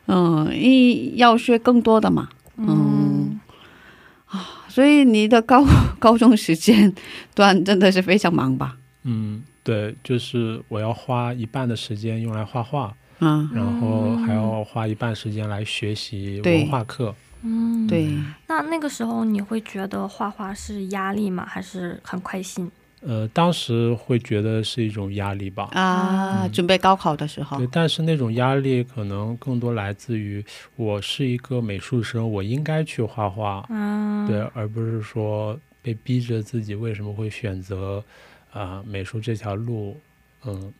[0.08, 2.28] 嗯，因要学更多的嘛，
[2.58, 3.40] 嗯
[4.28, 5.66] 啊，所以你的高
[5.98, 6.94] 高中时间
[7.34, 8.76] 段真的是非常忙吧？
[9.04, 17.16] 嗯，对，就是我要花一半的时间用来画画，嗯，然后还要花一半时间来学习文化课。
[17.46, 18.10] 嗯，对，
[18.48, 21.46] 那那个时候你会觉得画画是压力吗？
[21.46, 22.70] 还是很开心？
[23.02, 25.70] 呃，当时会觉得是一种压力吧。
[25.74, 30.44] 啊，嗯准备高考的时候对，，但是那种压力可能更多来自于
[30.76, 38.04] 我是一个美术生，我应该去画画，嗯，对，而不是说被逼着自己为什么会选择
[38.52, 39.96] 啊、美术这条路。
[40.48, 40.74] 嗯，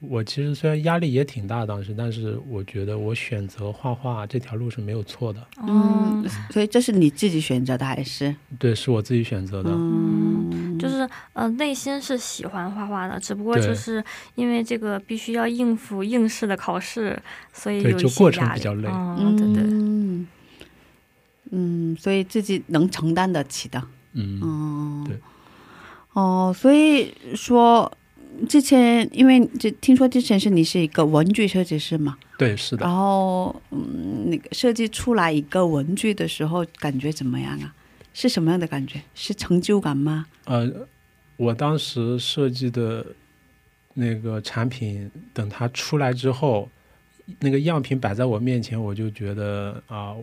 [0.00, 5.46] 我其实虽然压力也挺大当时，但是我觉得我选择画画这条路是没有错的。
[5.66, 8.34] 嗯，所以这是你自己选择的还是？
[8.58, 9.70] 对，是我自己选择的。
[9.72, 17.18] 嗯，就是呃，内心是喜欢画画的，只不过就是因为这个必须要应付应试的考试，
[17.52, 20.28] 所以有些对就过程压力比较累嗯，对对，嗯
[21.50, 23.82] 嗯，所以自己能承担得起的。
[24.12, 25.18] 嗯，哦，对。
[26.12, 27.90] 哦，所以说
[28.48, 32.84] 之前，因为这听说之前是你是一个文具设计师嘛，对，是的。
[32.84, 37.74] 然后嗯，那个设计出来一个文具的时候，感觉怎么样啊？
[38.12, 39.00] 是什么样的感觉？
[39.14, 40.26] 是成就感吗？
[40.44, 40.70] 呃，
[41.36, 43.04] 我当时设计的
[43.94, 46.68] 那个产品，等它出来之后，
[47.40, 50.14] 那个样品摆在我面前，我就觉得啊、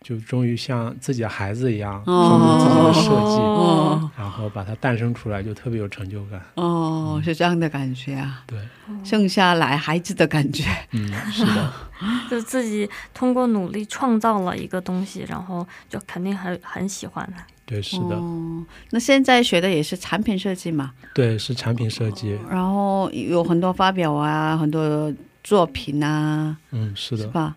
[0.00, 6.40] 就终于像自己的孩子一样，哦终于自己的设计，哦然后把它诞生出来，就特别有成就感。
[6.54, 8.58] 哦，是这样的感觉啊，对，
[9.04, 10.64] 生下来孩子的感觉。
[10.92, 11.72] 嗯，是的，
[12.30, 17.44] 就自己通过努力创造了一个东西，然后就肯定很很喜欢它。
[17.66, 22.38] 对，是的，哦，那现在学的也是产品设计嘛，对，是产品设计。
[22.50, 25.12] 然后有很多发表啊，很多
[25.44, 27.54] 作品啊，嗯，是的，是吧？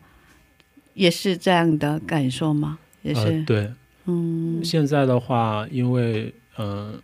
[0.93, 2.79] 也是这样的感受吗？
[3.01, 3.71] 也是，呃，对。
[4.05, 4.63] 嗯。
[4.63, 7.03] 现在的话，因为嗯、呃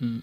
[0.00, 0.22] 嗯，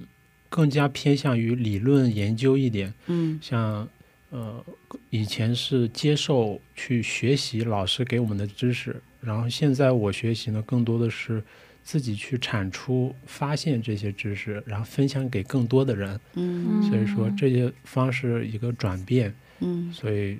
[0.49, 3.39] 更加偏向于理论研究一点，嗯。
[3.41, 3.88] 像
[4.30, 4.64] 呃，
[5.10, 11.41] 以前是接受去学习老师给我们的知识，然后现在我学习呢，更多的是
[11.84, 16.20] 自己去产出、发现这些知识，然后分享给更多的人。
[16.34, 16.84] 嗯。
[16.84, 19.91] 所以说这些方式一个转变，嗯。
[19.93, 20.38] 所以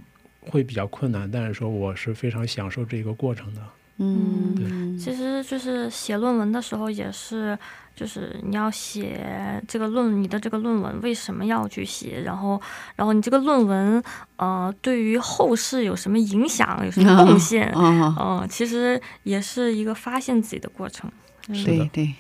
[0.50, 1.30] 会比较困难。
[1.30, 3.62] 但是说我是非常享受这个过程的。
[4.00, 7.58] 嗯，其实就是写论文的时候也是，
[7.96, 12.62] 就是你要写这个论你的这个论文为什么要去写，然后
[12.96, 14.04] 然后你这个论文
[14.36, 21.12] 呃对于后世有什么影响，有什么贡献， 哦，嗯、其实也是一个发现自己的过程。
[21.48, 22.14] 对对，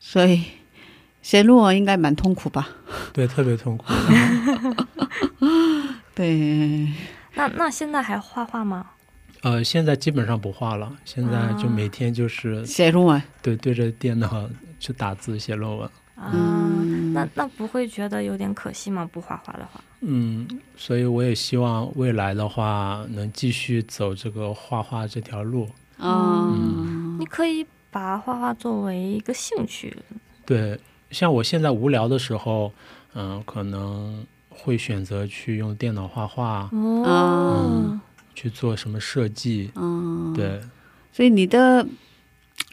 [0.00, 0.42] 所以
[1.22, 2.68] 写论文应该蛮痛苦吧？
[3.14, 3.84] 对，特别痛苦。
[6.16, 6.88] 对，
[7.34, 8.90] 那那现在还画画吗？
[9.42, 14.48] 呃，现在基本上不画了，现在就每天就是写论文，对对着电脑
[14.80, 15.88] 去打字写论文。
[16.14, 19.08] 啊，嗯那那不会觉得有点可惜吗？
[19.12, 25.68] 不画画的话，嗯，所以我也希望未来的话能继续走这个画画这条路。
[25.98, 29.96] 嗯你可以把画画作为一个兴趣。
[30.46, 30.78] 对，
[31.10, 32.72] 像我现在无聊的时候，
[33.14, 34.24] 嗯、可能
[34.56, 37.98] 会选择去用电脑画画，哦，
[38.34, 39.70] 去做什么设计。
[39.74, 40.60] 嗯，对，
[41.12, 41.86] 所以你的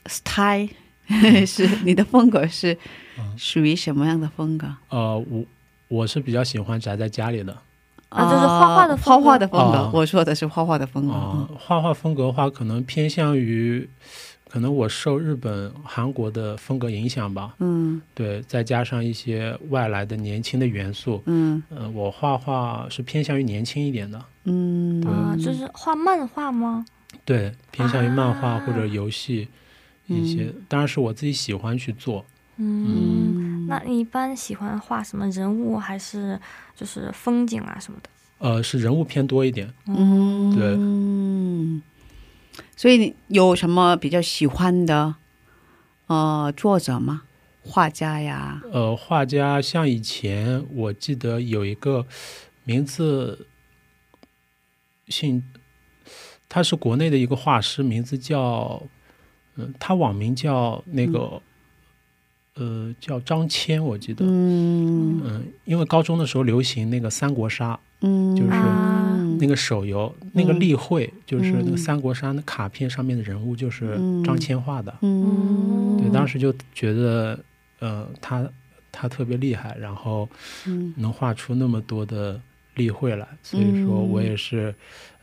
[0.06, 0.70] style
[1.46, 2.74] 是你的风格是
[3.20, 4.68] 嗯属于什么样的风格？
[4.90, 5.44] 呃，我
[5.88, 7.58] 我是比较喜欢宅在家里的。
[8.10, 9.92] 啊这是画画的风格画画的风格哦。
[9.94, 11.56] 我说的是画画的风啊、格。
[11.58, 13.90] 画画风格的话，可能偏向于，
[14.52, 17.56] 可能我受日本、韩国的风格影响吧。
[17.60, 24.22] 嗯对，再加上一些外来的年轻的元素，嗯呃，我画画是偏向于年轻一点的。
[24.44, 26.86] 嗯啊，就是画漫画吗？
[27.24, 29.48] 对，偏向于漫画啊或者游戏
[30.08, 32.26] 一些，当然是我自己喜欢去做。
[32.58, 36.38] 嗯，嗯，那你一般喜欢画什么人物，还是
[36.76, 38.10] 就是风景啊什么的？
[38.40, 39.72] 呃，是人物偏多一点。
[39.88, 41.82] 嗯对嗯，
[42.76, 45.16] 所以你有什么比较喜欢的
[46.08, 47.24] 呃作者吗？
[47.64, 48.62] 画家呀？
[48.72, 52.08] 呃，画家像以前我记得有一个
[52.64, 53.46] 名字
[55.08, 55.44] 姓，
[56.50, 58.82] 他是国内的一个画师，名字叫，
[59.58, 61.40] 嗯、他网名叫那个，
[62.56, 64.26] 呃，叫张骞，我记得。
[64.26, 71.72] 嗯嗯，因为高中的时候流行那个三国杀，嗯，就是啊那个手游，那个例会，就是那嗯。
[71.72, 74.24] 个三国杀那卡片上面的人物就是嗯。
[74.24, 74.94] 张骞画的。
[75.24, 77.44] 嗯，对，当时就觉得，
[77.80, 78.48] 呃，他
[78.92, 80.30] 他特别厉害，然后
[80.66, 80.94] 嗯。
[80.96, 82.40] 能画出那么多的
[82.76, 84.74] 例会来，所以说我也是，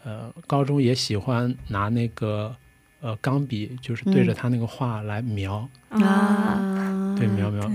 [0.05, 2.55] 呃，高中也喜欢拿那个
[3.01, 6.65] 呃钢笔，就是对着嗯他那个画来描，啊，
[7.15, 7.71] 对描描，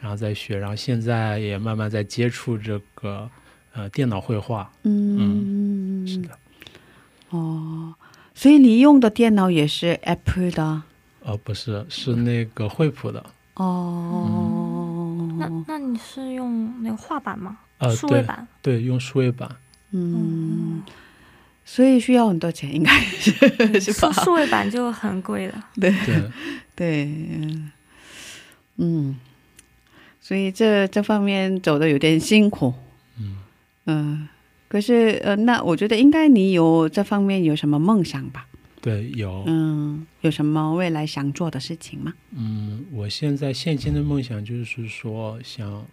[0.00, 3.28] 然后再学，然后现在也慢慢在接触这个
[3.72, 6.30] 呃电脑绘画，嗯，是的，
[7.30, 7.94] 哦，
[8.34, 10.82] 所以你用的电脑也是 Apple 的
[11.24, 17.58] 呃，不是，是那个惠普的，哦，那那你是用那个画板吗？
[17.78, 18.46] 呃，数位板？
[18.62, 19.48] 对，用数位板，
[19.92, 20.82] 嗯，
[21.64, 22.90] 所以需要很多钱，应该
[23.20, 23.30] 是
[23.80, 24.24] 是吧数？
[24.24, 25.68] 数位板就很贵了。
[25.78, 26.22] 对对，
[26.74, 27.70] 对，嗯
[28.76, 29.16] 嗯，
[30.20, 32.72] 所以这这方面走的有点辛苦，
[33.88, 34.20] 嗯。
[34.22, 34.28] 嗯，
[34.68, 38.46] 可是呃，那我觉得应该你有这方面有什么梦想吧？
[38.80, 42.12] 对，有，嗯，有什么未来想做的事情吗？
[42.36, 45.84] 嗯，我现在现今的梦想就是说想，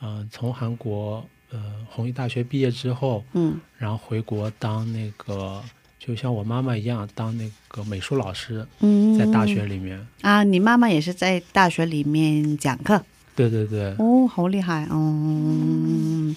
[0.00, 1.60] 嗯、从韩国呃
[1.90, 5.62] 弘毅大学毕业之后，嗯然后回国当那个，
[5.98, 10.04] 就像我妈妈一样，当那个美术老师，嗯，在大学里面。
[10.22, 13.04] 啊，你妈妈也是在大学里面讲课
[13.36, 16.34] 对对对哦，好厉害哦，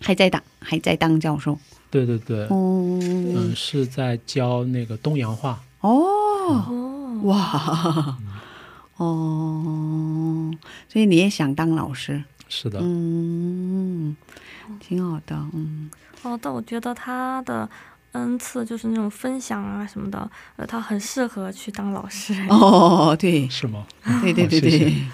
[0.00, 1.58] 还在当还在当教授。
[1.90, 2.98] 对对对，哦。
[3.00, 5.60] 嗯，是在教那个东洋画。
[5.80, 5.90] 哦。
[6.48, 8.16] 哦，哇。
[8.96, 10.50] 哦，
[10.88, 12.24] 所以你也想当老师？
[12.48, 14.16] 是的，嗯，
[14.80, 15.90] 挺好的，嗯。
[16.22, 17.68] 哦，但我觉得他的
[18.12, 22.34] 恩赐就是那种分享啊什么的，呃，他很适合去当老师。
[22.48, 23.48] 哦，对。
[23.48, 23.86] 是吗？
[24.22, 24.78] 对对对好谢谢。
[24.78, 25.06] 对，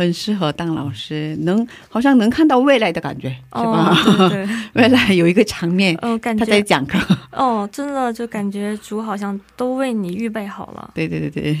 [0.00, 4.48] 很适合当老师，能好像能看到未来的感觉，是哦吧？，对对，
[4.82, 6.98] 未来有一个场面，哦，感觉他在讲课，
[7.32, 10.90] 哦，真的就感觉主好像都为你预备好了。
[10.94, 11.58] 对对对对。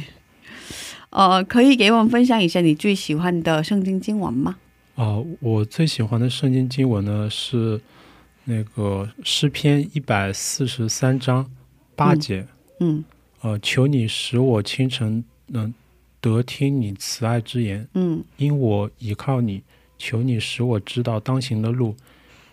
[1.10, 4.56] 呃，可以给我们分享一下你最喜欢的圣经经文吗？
[4.94, 7.80] 哦、我最喜欢的圣经经文呢是
[8.44, 11.44] 那个诗篇一百四十三章
[11.96, 12.46] 八嗯节。
[12.80, 13.04] 嗯
[13.42, 15.72] 呃，求你使我清晨能
[16.20, 19.62] 得听你慈爱之言，嗯因我倚靠你。
[20.02, 21.94] 求你使我知道当行的路，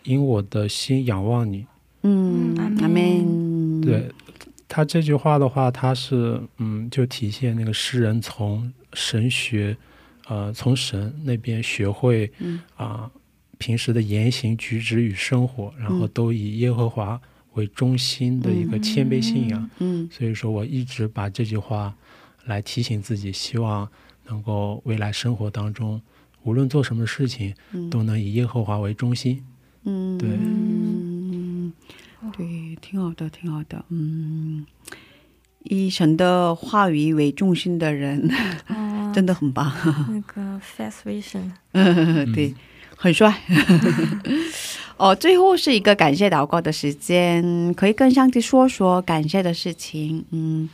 [0.03, 1.65] 因我的心仰望你。
[2.03, 3.79] 嗯嗯，阿门。
[3.79, 4.11] 对，
[4.67, 9.77] 他这句话的话，他是嗯，就体现那个诗人从神学，
[10.27, 13.09] 呃，从神那边学会，嗯啊、
[13.57, 17.19] 平时的言行举止与生活，然后嗯都以耶和华
[17.53, 19.69] 为中心的一个谦卑信仰。
[19.79, 21.95] 嗯所以说我一直把这句话
[22.47, 23.87] 来提醒自己，希望
[24.25, 26.01] 能够未来生活当中，
[26.43, 27.89] 无论做什么事情，嗯。
[27.89, 29.43] 都能以耶和华为中心。
[29.83, 30.29] 嗯，对。
[30.29, 31.73] 嗯，
[32.35, 34.65] 对，挺好的，挺好的，嗯，
[35.63, 38.29] 以神的话语为中心的人，
[38.67, 39.71] 哦，真的很棒，
[40.09, 42.53] 那个 fast vision，嗯， 对，
[42.95, 43.41] 很帅。
[44.97, 50.25] 哦，最后是一个感谢祷告的时间，可以跟上帝说说感谢的事情。
[50.31, 50.67] 嗯，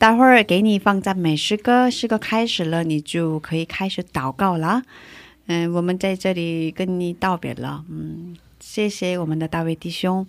[0.00, 4.82] 待会儿给你放赞美诗歌，诗歌开始了，你就可以开始祷告了。
[5.44, 7.84] 嗯，我们在这里跟你道别了。
[7.90, 10.26] 嗯，谢谢我们的大卫弟兄，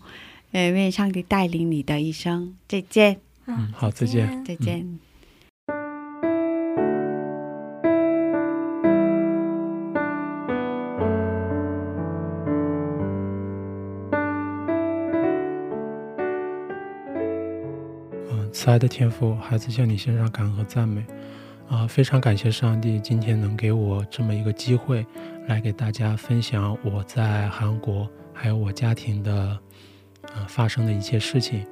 [0.52, 2.54] 呃，愿上帝带领你的一生。
[2.68, 4.82] 再见，嗯好再见再见。
[4.82, 5.00] 嗯，
[18.52, 21.06] 慈爱的天父，孩子向你献上感恩和赞美，
[21.70, 25.06] 啊、非常感谢上帝今天能给我这么一个机会，
[25.48, 29.58] 来给大家分享我在韩国还有我家庭的，
[30.36, 31.66] 呃，发生的一切事情，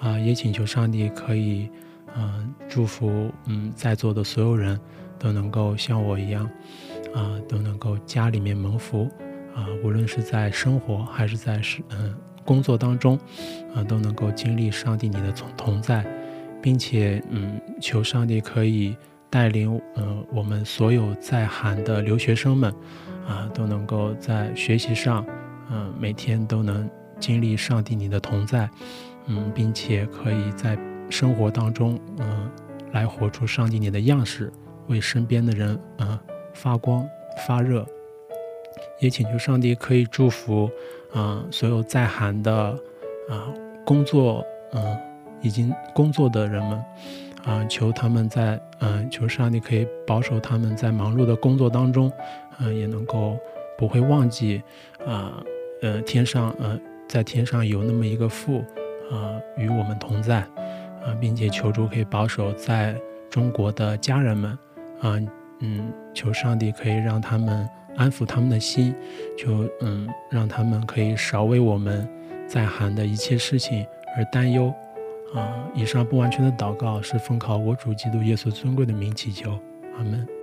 [0.00, 1.68] 啊、也请求上帝可以，
[2.14, 4.78] 嗯、祝福，嗯，在座的所有人
[5.18, 6.44] 都能够像我一样，
[7.14, 9.08] 啊、都能够家里面蒙福，
[9.54, 12.14] 啊、无论是在生活还是在是嗯、
[12.44, 13.18] 工作当中，
[13.74, 16.04] 啊、都能够经历上帝你的同同在，
[16.68, 18.94] 并且嗯，求上帝可以
[19.30, 22.70] 带领、呃我们所有在韩的留学生们
[23.26, 25.24] 啊、都能够在学习上，
[25.70, 26.86] 嗯、每天都能
[27.18, 28.68] 经历上帝你的同在，
[29.28, 32.50] 嗯，并且可以在生活当中嗯、
[32.92, 34.52] 来活出上帝你的样式，
[34.88, 36.18] 为身边的人嗯、
[36.52, 37.02] 发光
[37.46, 37.86] 发热。
[39.00, 40.70] 也请求上帝可以祝福
[41.14, 42.52] 啊、所有在韩的
[43.30, 43.48] 啊、
[43.86, 44.44] 工作
[44.74, 44.98] 嗯、
[45.40, 46.84] 已经工作的人们
[47.44, 52.12] 啊、求他们在嗯、求上帝可以保守他们在忙碌的工作当中，
[52.60, 53.38] 嗯、也能够
[53.76, 54.62] 不会忘记
[55.06, 55.42] 啊
[55.82, 56.78] 呃天上呃
[57.08, 58.64] 在天上有那么一个父
[59.10, 62.94] 啊、与我们同在啊、并且求主可以保守在
[63.30, 64.58] 中国的家人们
[65.00, 65.18] 啊
[65.60, 67.66] 嗯求上帝可以让他们
[67.96, 68.94] 安抚他们的心，
[69.38, 72.06] 求嗯让他们可以少为我们
[72.46, 73.86] 在韩的一切事情
[74.16, 74.72] 而担忧。
[75.34, 79.58] 啊、以上不完全的祷告是奉靠我主基督耶稣尊贵的名祈求，
[79.96, 80.37] 阿门。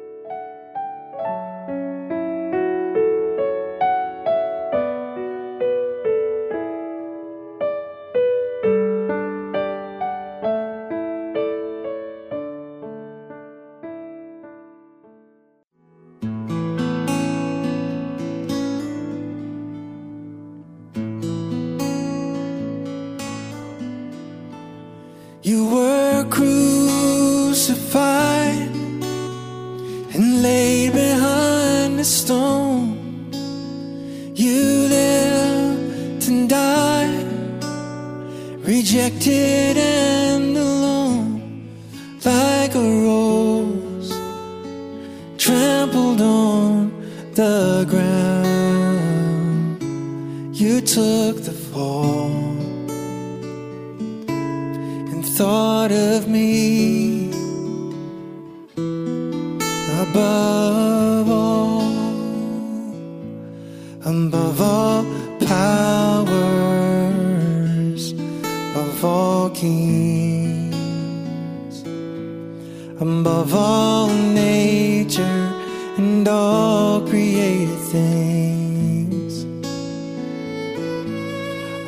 [77.92, 79.44] Things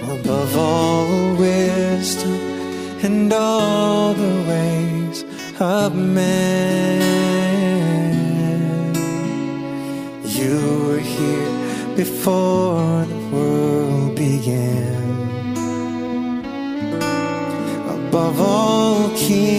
[0.04, 2.40] above all wisdom
[3.04, 5.26] and all the ways
[5.60, 7.18] of man.
[10.24, 11.52] You were here
[11.96, 15.04] before the world began.
[17.98, 19.57] Above all kingdoms,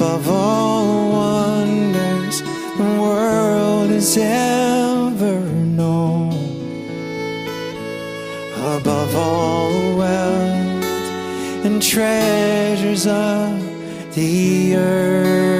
[0.00, 5.40] above all wonders the world has ever
[5.78, 6.32] known,
[8.56, 15.59] above all wealth and treasures of the earth.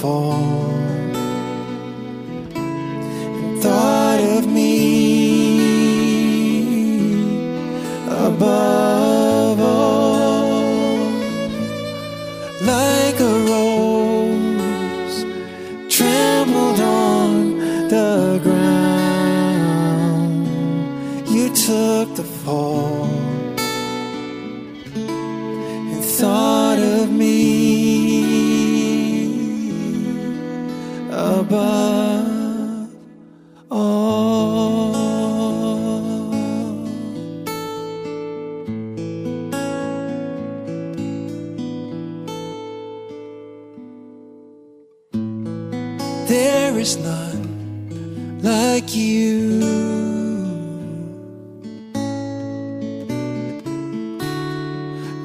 [0.00, 0.47] fall.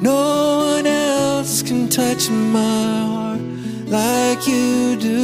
[0.04, 3.40] No one else can touch my heart
[3.86, 5.22] like you do.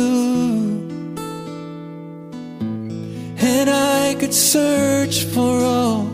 [3.36, 6.08] And I could search for all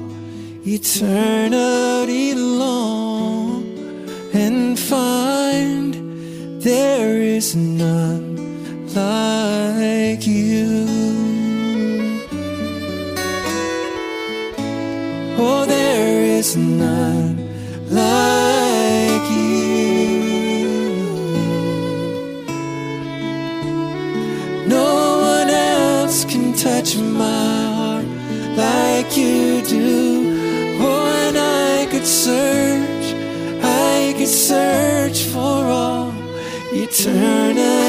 [0.66, 3.62] eternity long
[4.34, 9.45] and find there is none like.
[32.26, 33.14] search,
[33.62, 36.12] I could search for all
[36.72, 37.85] eternity.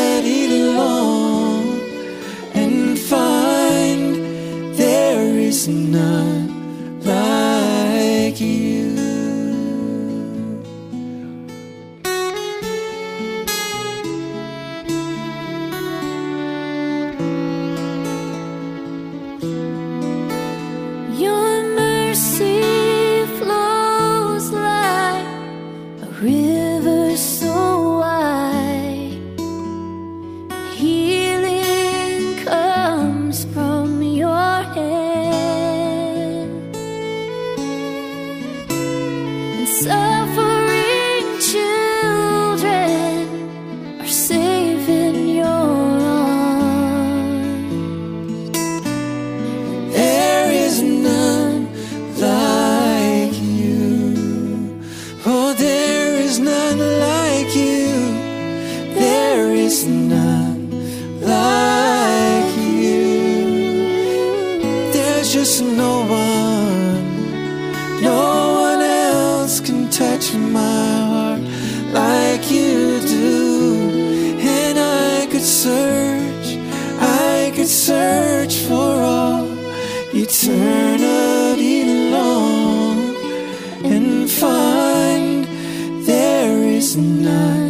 [86.98, 87.67] listen.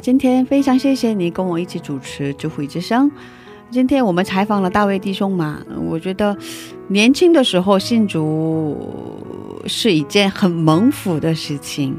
[0.00, 3.10] 今天非常谢谢你跟我一起主持智慧之声
[3.70, 6.36] 今天我们采访了大卫弟兄嘛我觉得
[6.88, 8.76] 年轻的时候信主
[9.66, 11.94] 是一件很蒙福的事情。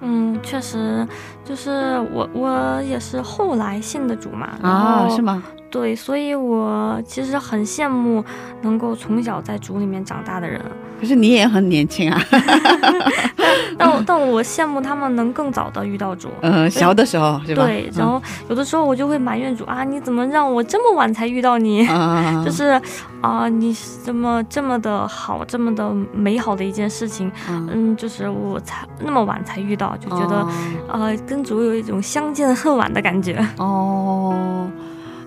[0.00, 1.04] 嗯确实
[1.44, 5.42] 就是我我也是后来信的主嘛啊是吗？
[5.70, 8.24] 对所以我其实很羡慕
[8.62, 10.60] 能够从小在主里面长大的人。
[11.00, 12.20] 可是你也很年轻啊，
[13.78, 16.28] 但我但我羡慕他们能更早的遇到主。
[16.40, 17.64] 嗯，小的时候是吧？
[17.64, 21.86] 对，然后有的时候我就会埋怨主啊，你怎么让我这么晚才遇到你？
[21.86, 22.80] 啊， 就是
[23.20, 23.72] 啊、你
[24.02, 30.50] 怎么这么的好，这么的美好的一件事情，嗯，嗯，就是我才那么晚才遇到，就觉得、哦
[30.88, 33.44] 呃，跟主有一种相见恨晚的感觉。
[33.58, 34.68] 哦，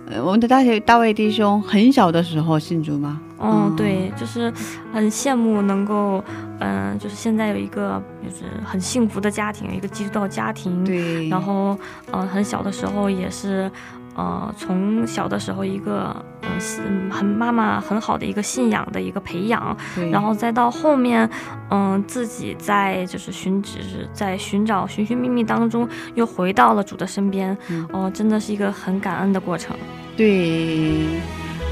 [0.10, 3.20] 呃我们的大学大卫弟兄很小的时候信主吗？
[3.42, 4.52] 嗯，嗯对，就是
[4.94, 6.24] 很羡慕能够，
[6.60, 11.78] 嗯、就是现在有一个就是很幸福的家庭，有一个基督教家庭，对，然后
[12.12, 13.70] 呃，很小的时候也是。
[14.14, 21.28] 呃，从小的时候一个嗯、信很妈妈很好的一个信仰的一个培养，对然后再到后面，
[21.70, 29.74] 嗯、自己在就是寻只是在寻找寻寻觅觅当中，又回到了主的身边，嗯哦、真的是一个很感恩的过程。
[30.18, 31.06] 对，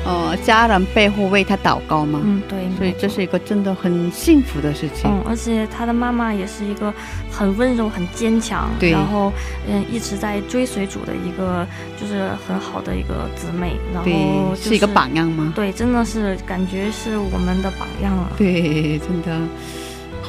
[0.05, 5.09] 呃，家人背后为他祷告吗，嗯，对，所以这是一个真的很幸福的事情。
[5.11, 6.91] 嗯，而且他的妈妈也是一个
[7.29, 9.31] 很温柔、很坚强，对然后
[9.67, 11.67] 嗯一直在追随主的一个
[11.99, 15.51] 就是很好的一个姊妹，然后、是一个榜样吗？
[15.55, 18.31] 对，真的是感觉是我们的榜样了。
[18.37, 19.39] 对，真的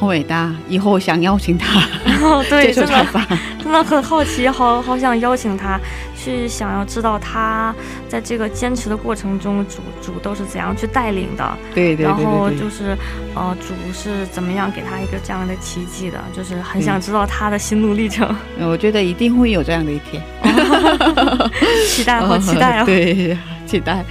[0.01, 0.51] 很伟大。
[0.67, 1.79] 以后想邀请他
[2.21, 3.37] 哦，对， 接受真的采访。
[3.63, 5.79] 真的很好奇，好好想邀请他
[6.17, 7.73] 去，想要知道他
[8.09, 12.97] 在这个坚持的过程中，主主都是怎样去带领的，对对对然后对对，就是
[13.35, 18.27] 呃，主是怎么样给他一个这样的奇迹的，就是很想知道他的心路历程，
[18.59, 20.21] 呃我觉得一定会有这样的一天。
[21.87, 22.83] 期待，好期待 啊！
[22.83, 24.03] 对，期待。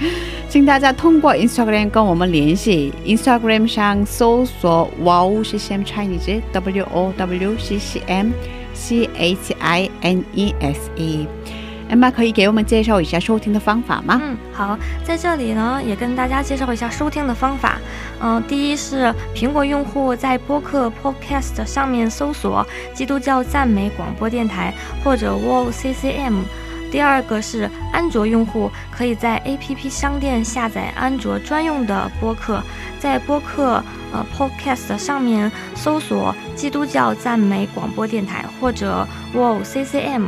[0.51, 8.31] 请大家通过 Instagram 跟我们联系，Instagram 上搜索 Wow CCM Chinese W O W C C M
[8.73, 11.25] C H I N E S E。
[11.89, 14.19] 艾玛可以给我们介绍一下收听的方法吗？
[14.21, 17.79] 嗯，好，在这里呢，也跟大家介绍一下收听的方法。
[18.21, 26.41] 嗯、第一是苹果用户在播客 Podcast 上面搜索“基督教赞美广播电台”或者 WOWCCM。
[26.91, 32.61] 第二个是安卓用户可以在 APP 商店下载安卓专用的播客，
[32.99, 33.81] 在播客
[34.11, 40.23] 呃 Podcast 上面搜索“基督教赞美广播电台”或者 Wall CCM。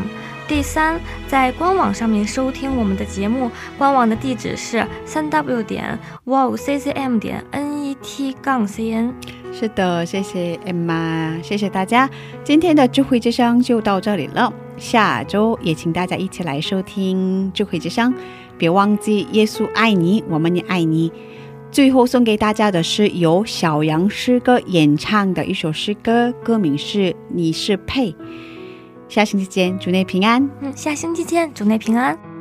[0.48, 9.12] 第三，在官网上面收听我们的节目，官网的地址是三 w 点 wow ccm 点 net 杠 cn。
[9.54, 12.10] 是的，谢谢 Emma，谢谢大家。
[12.44, 18.14] 今天的智慧之声就到这里了，下周也请大家一起来收听智慧之声。
[18.58, 21.12] 别忘记，耶稣爱你，我们也爱你。
[21.72, 28.12] 最后送给大家的是由小杨诗歌演唱的一首诗歌，歌名是《你是配》。
[29.08, 30.50] 下星期见，主内平安。
[30.62, 32.33] 嗯，下星期见，主内平安。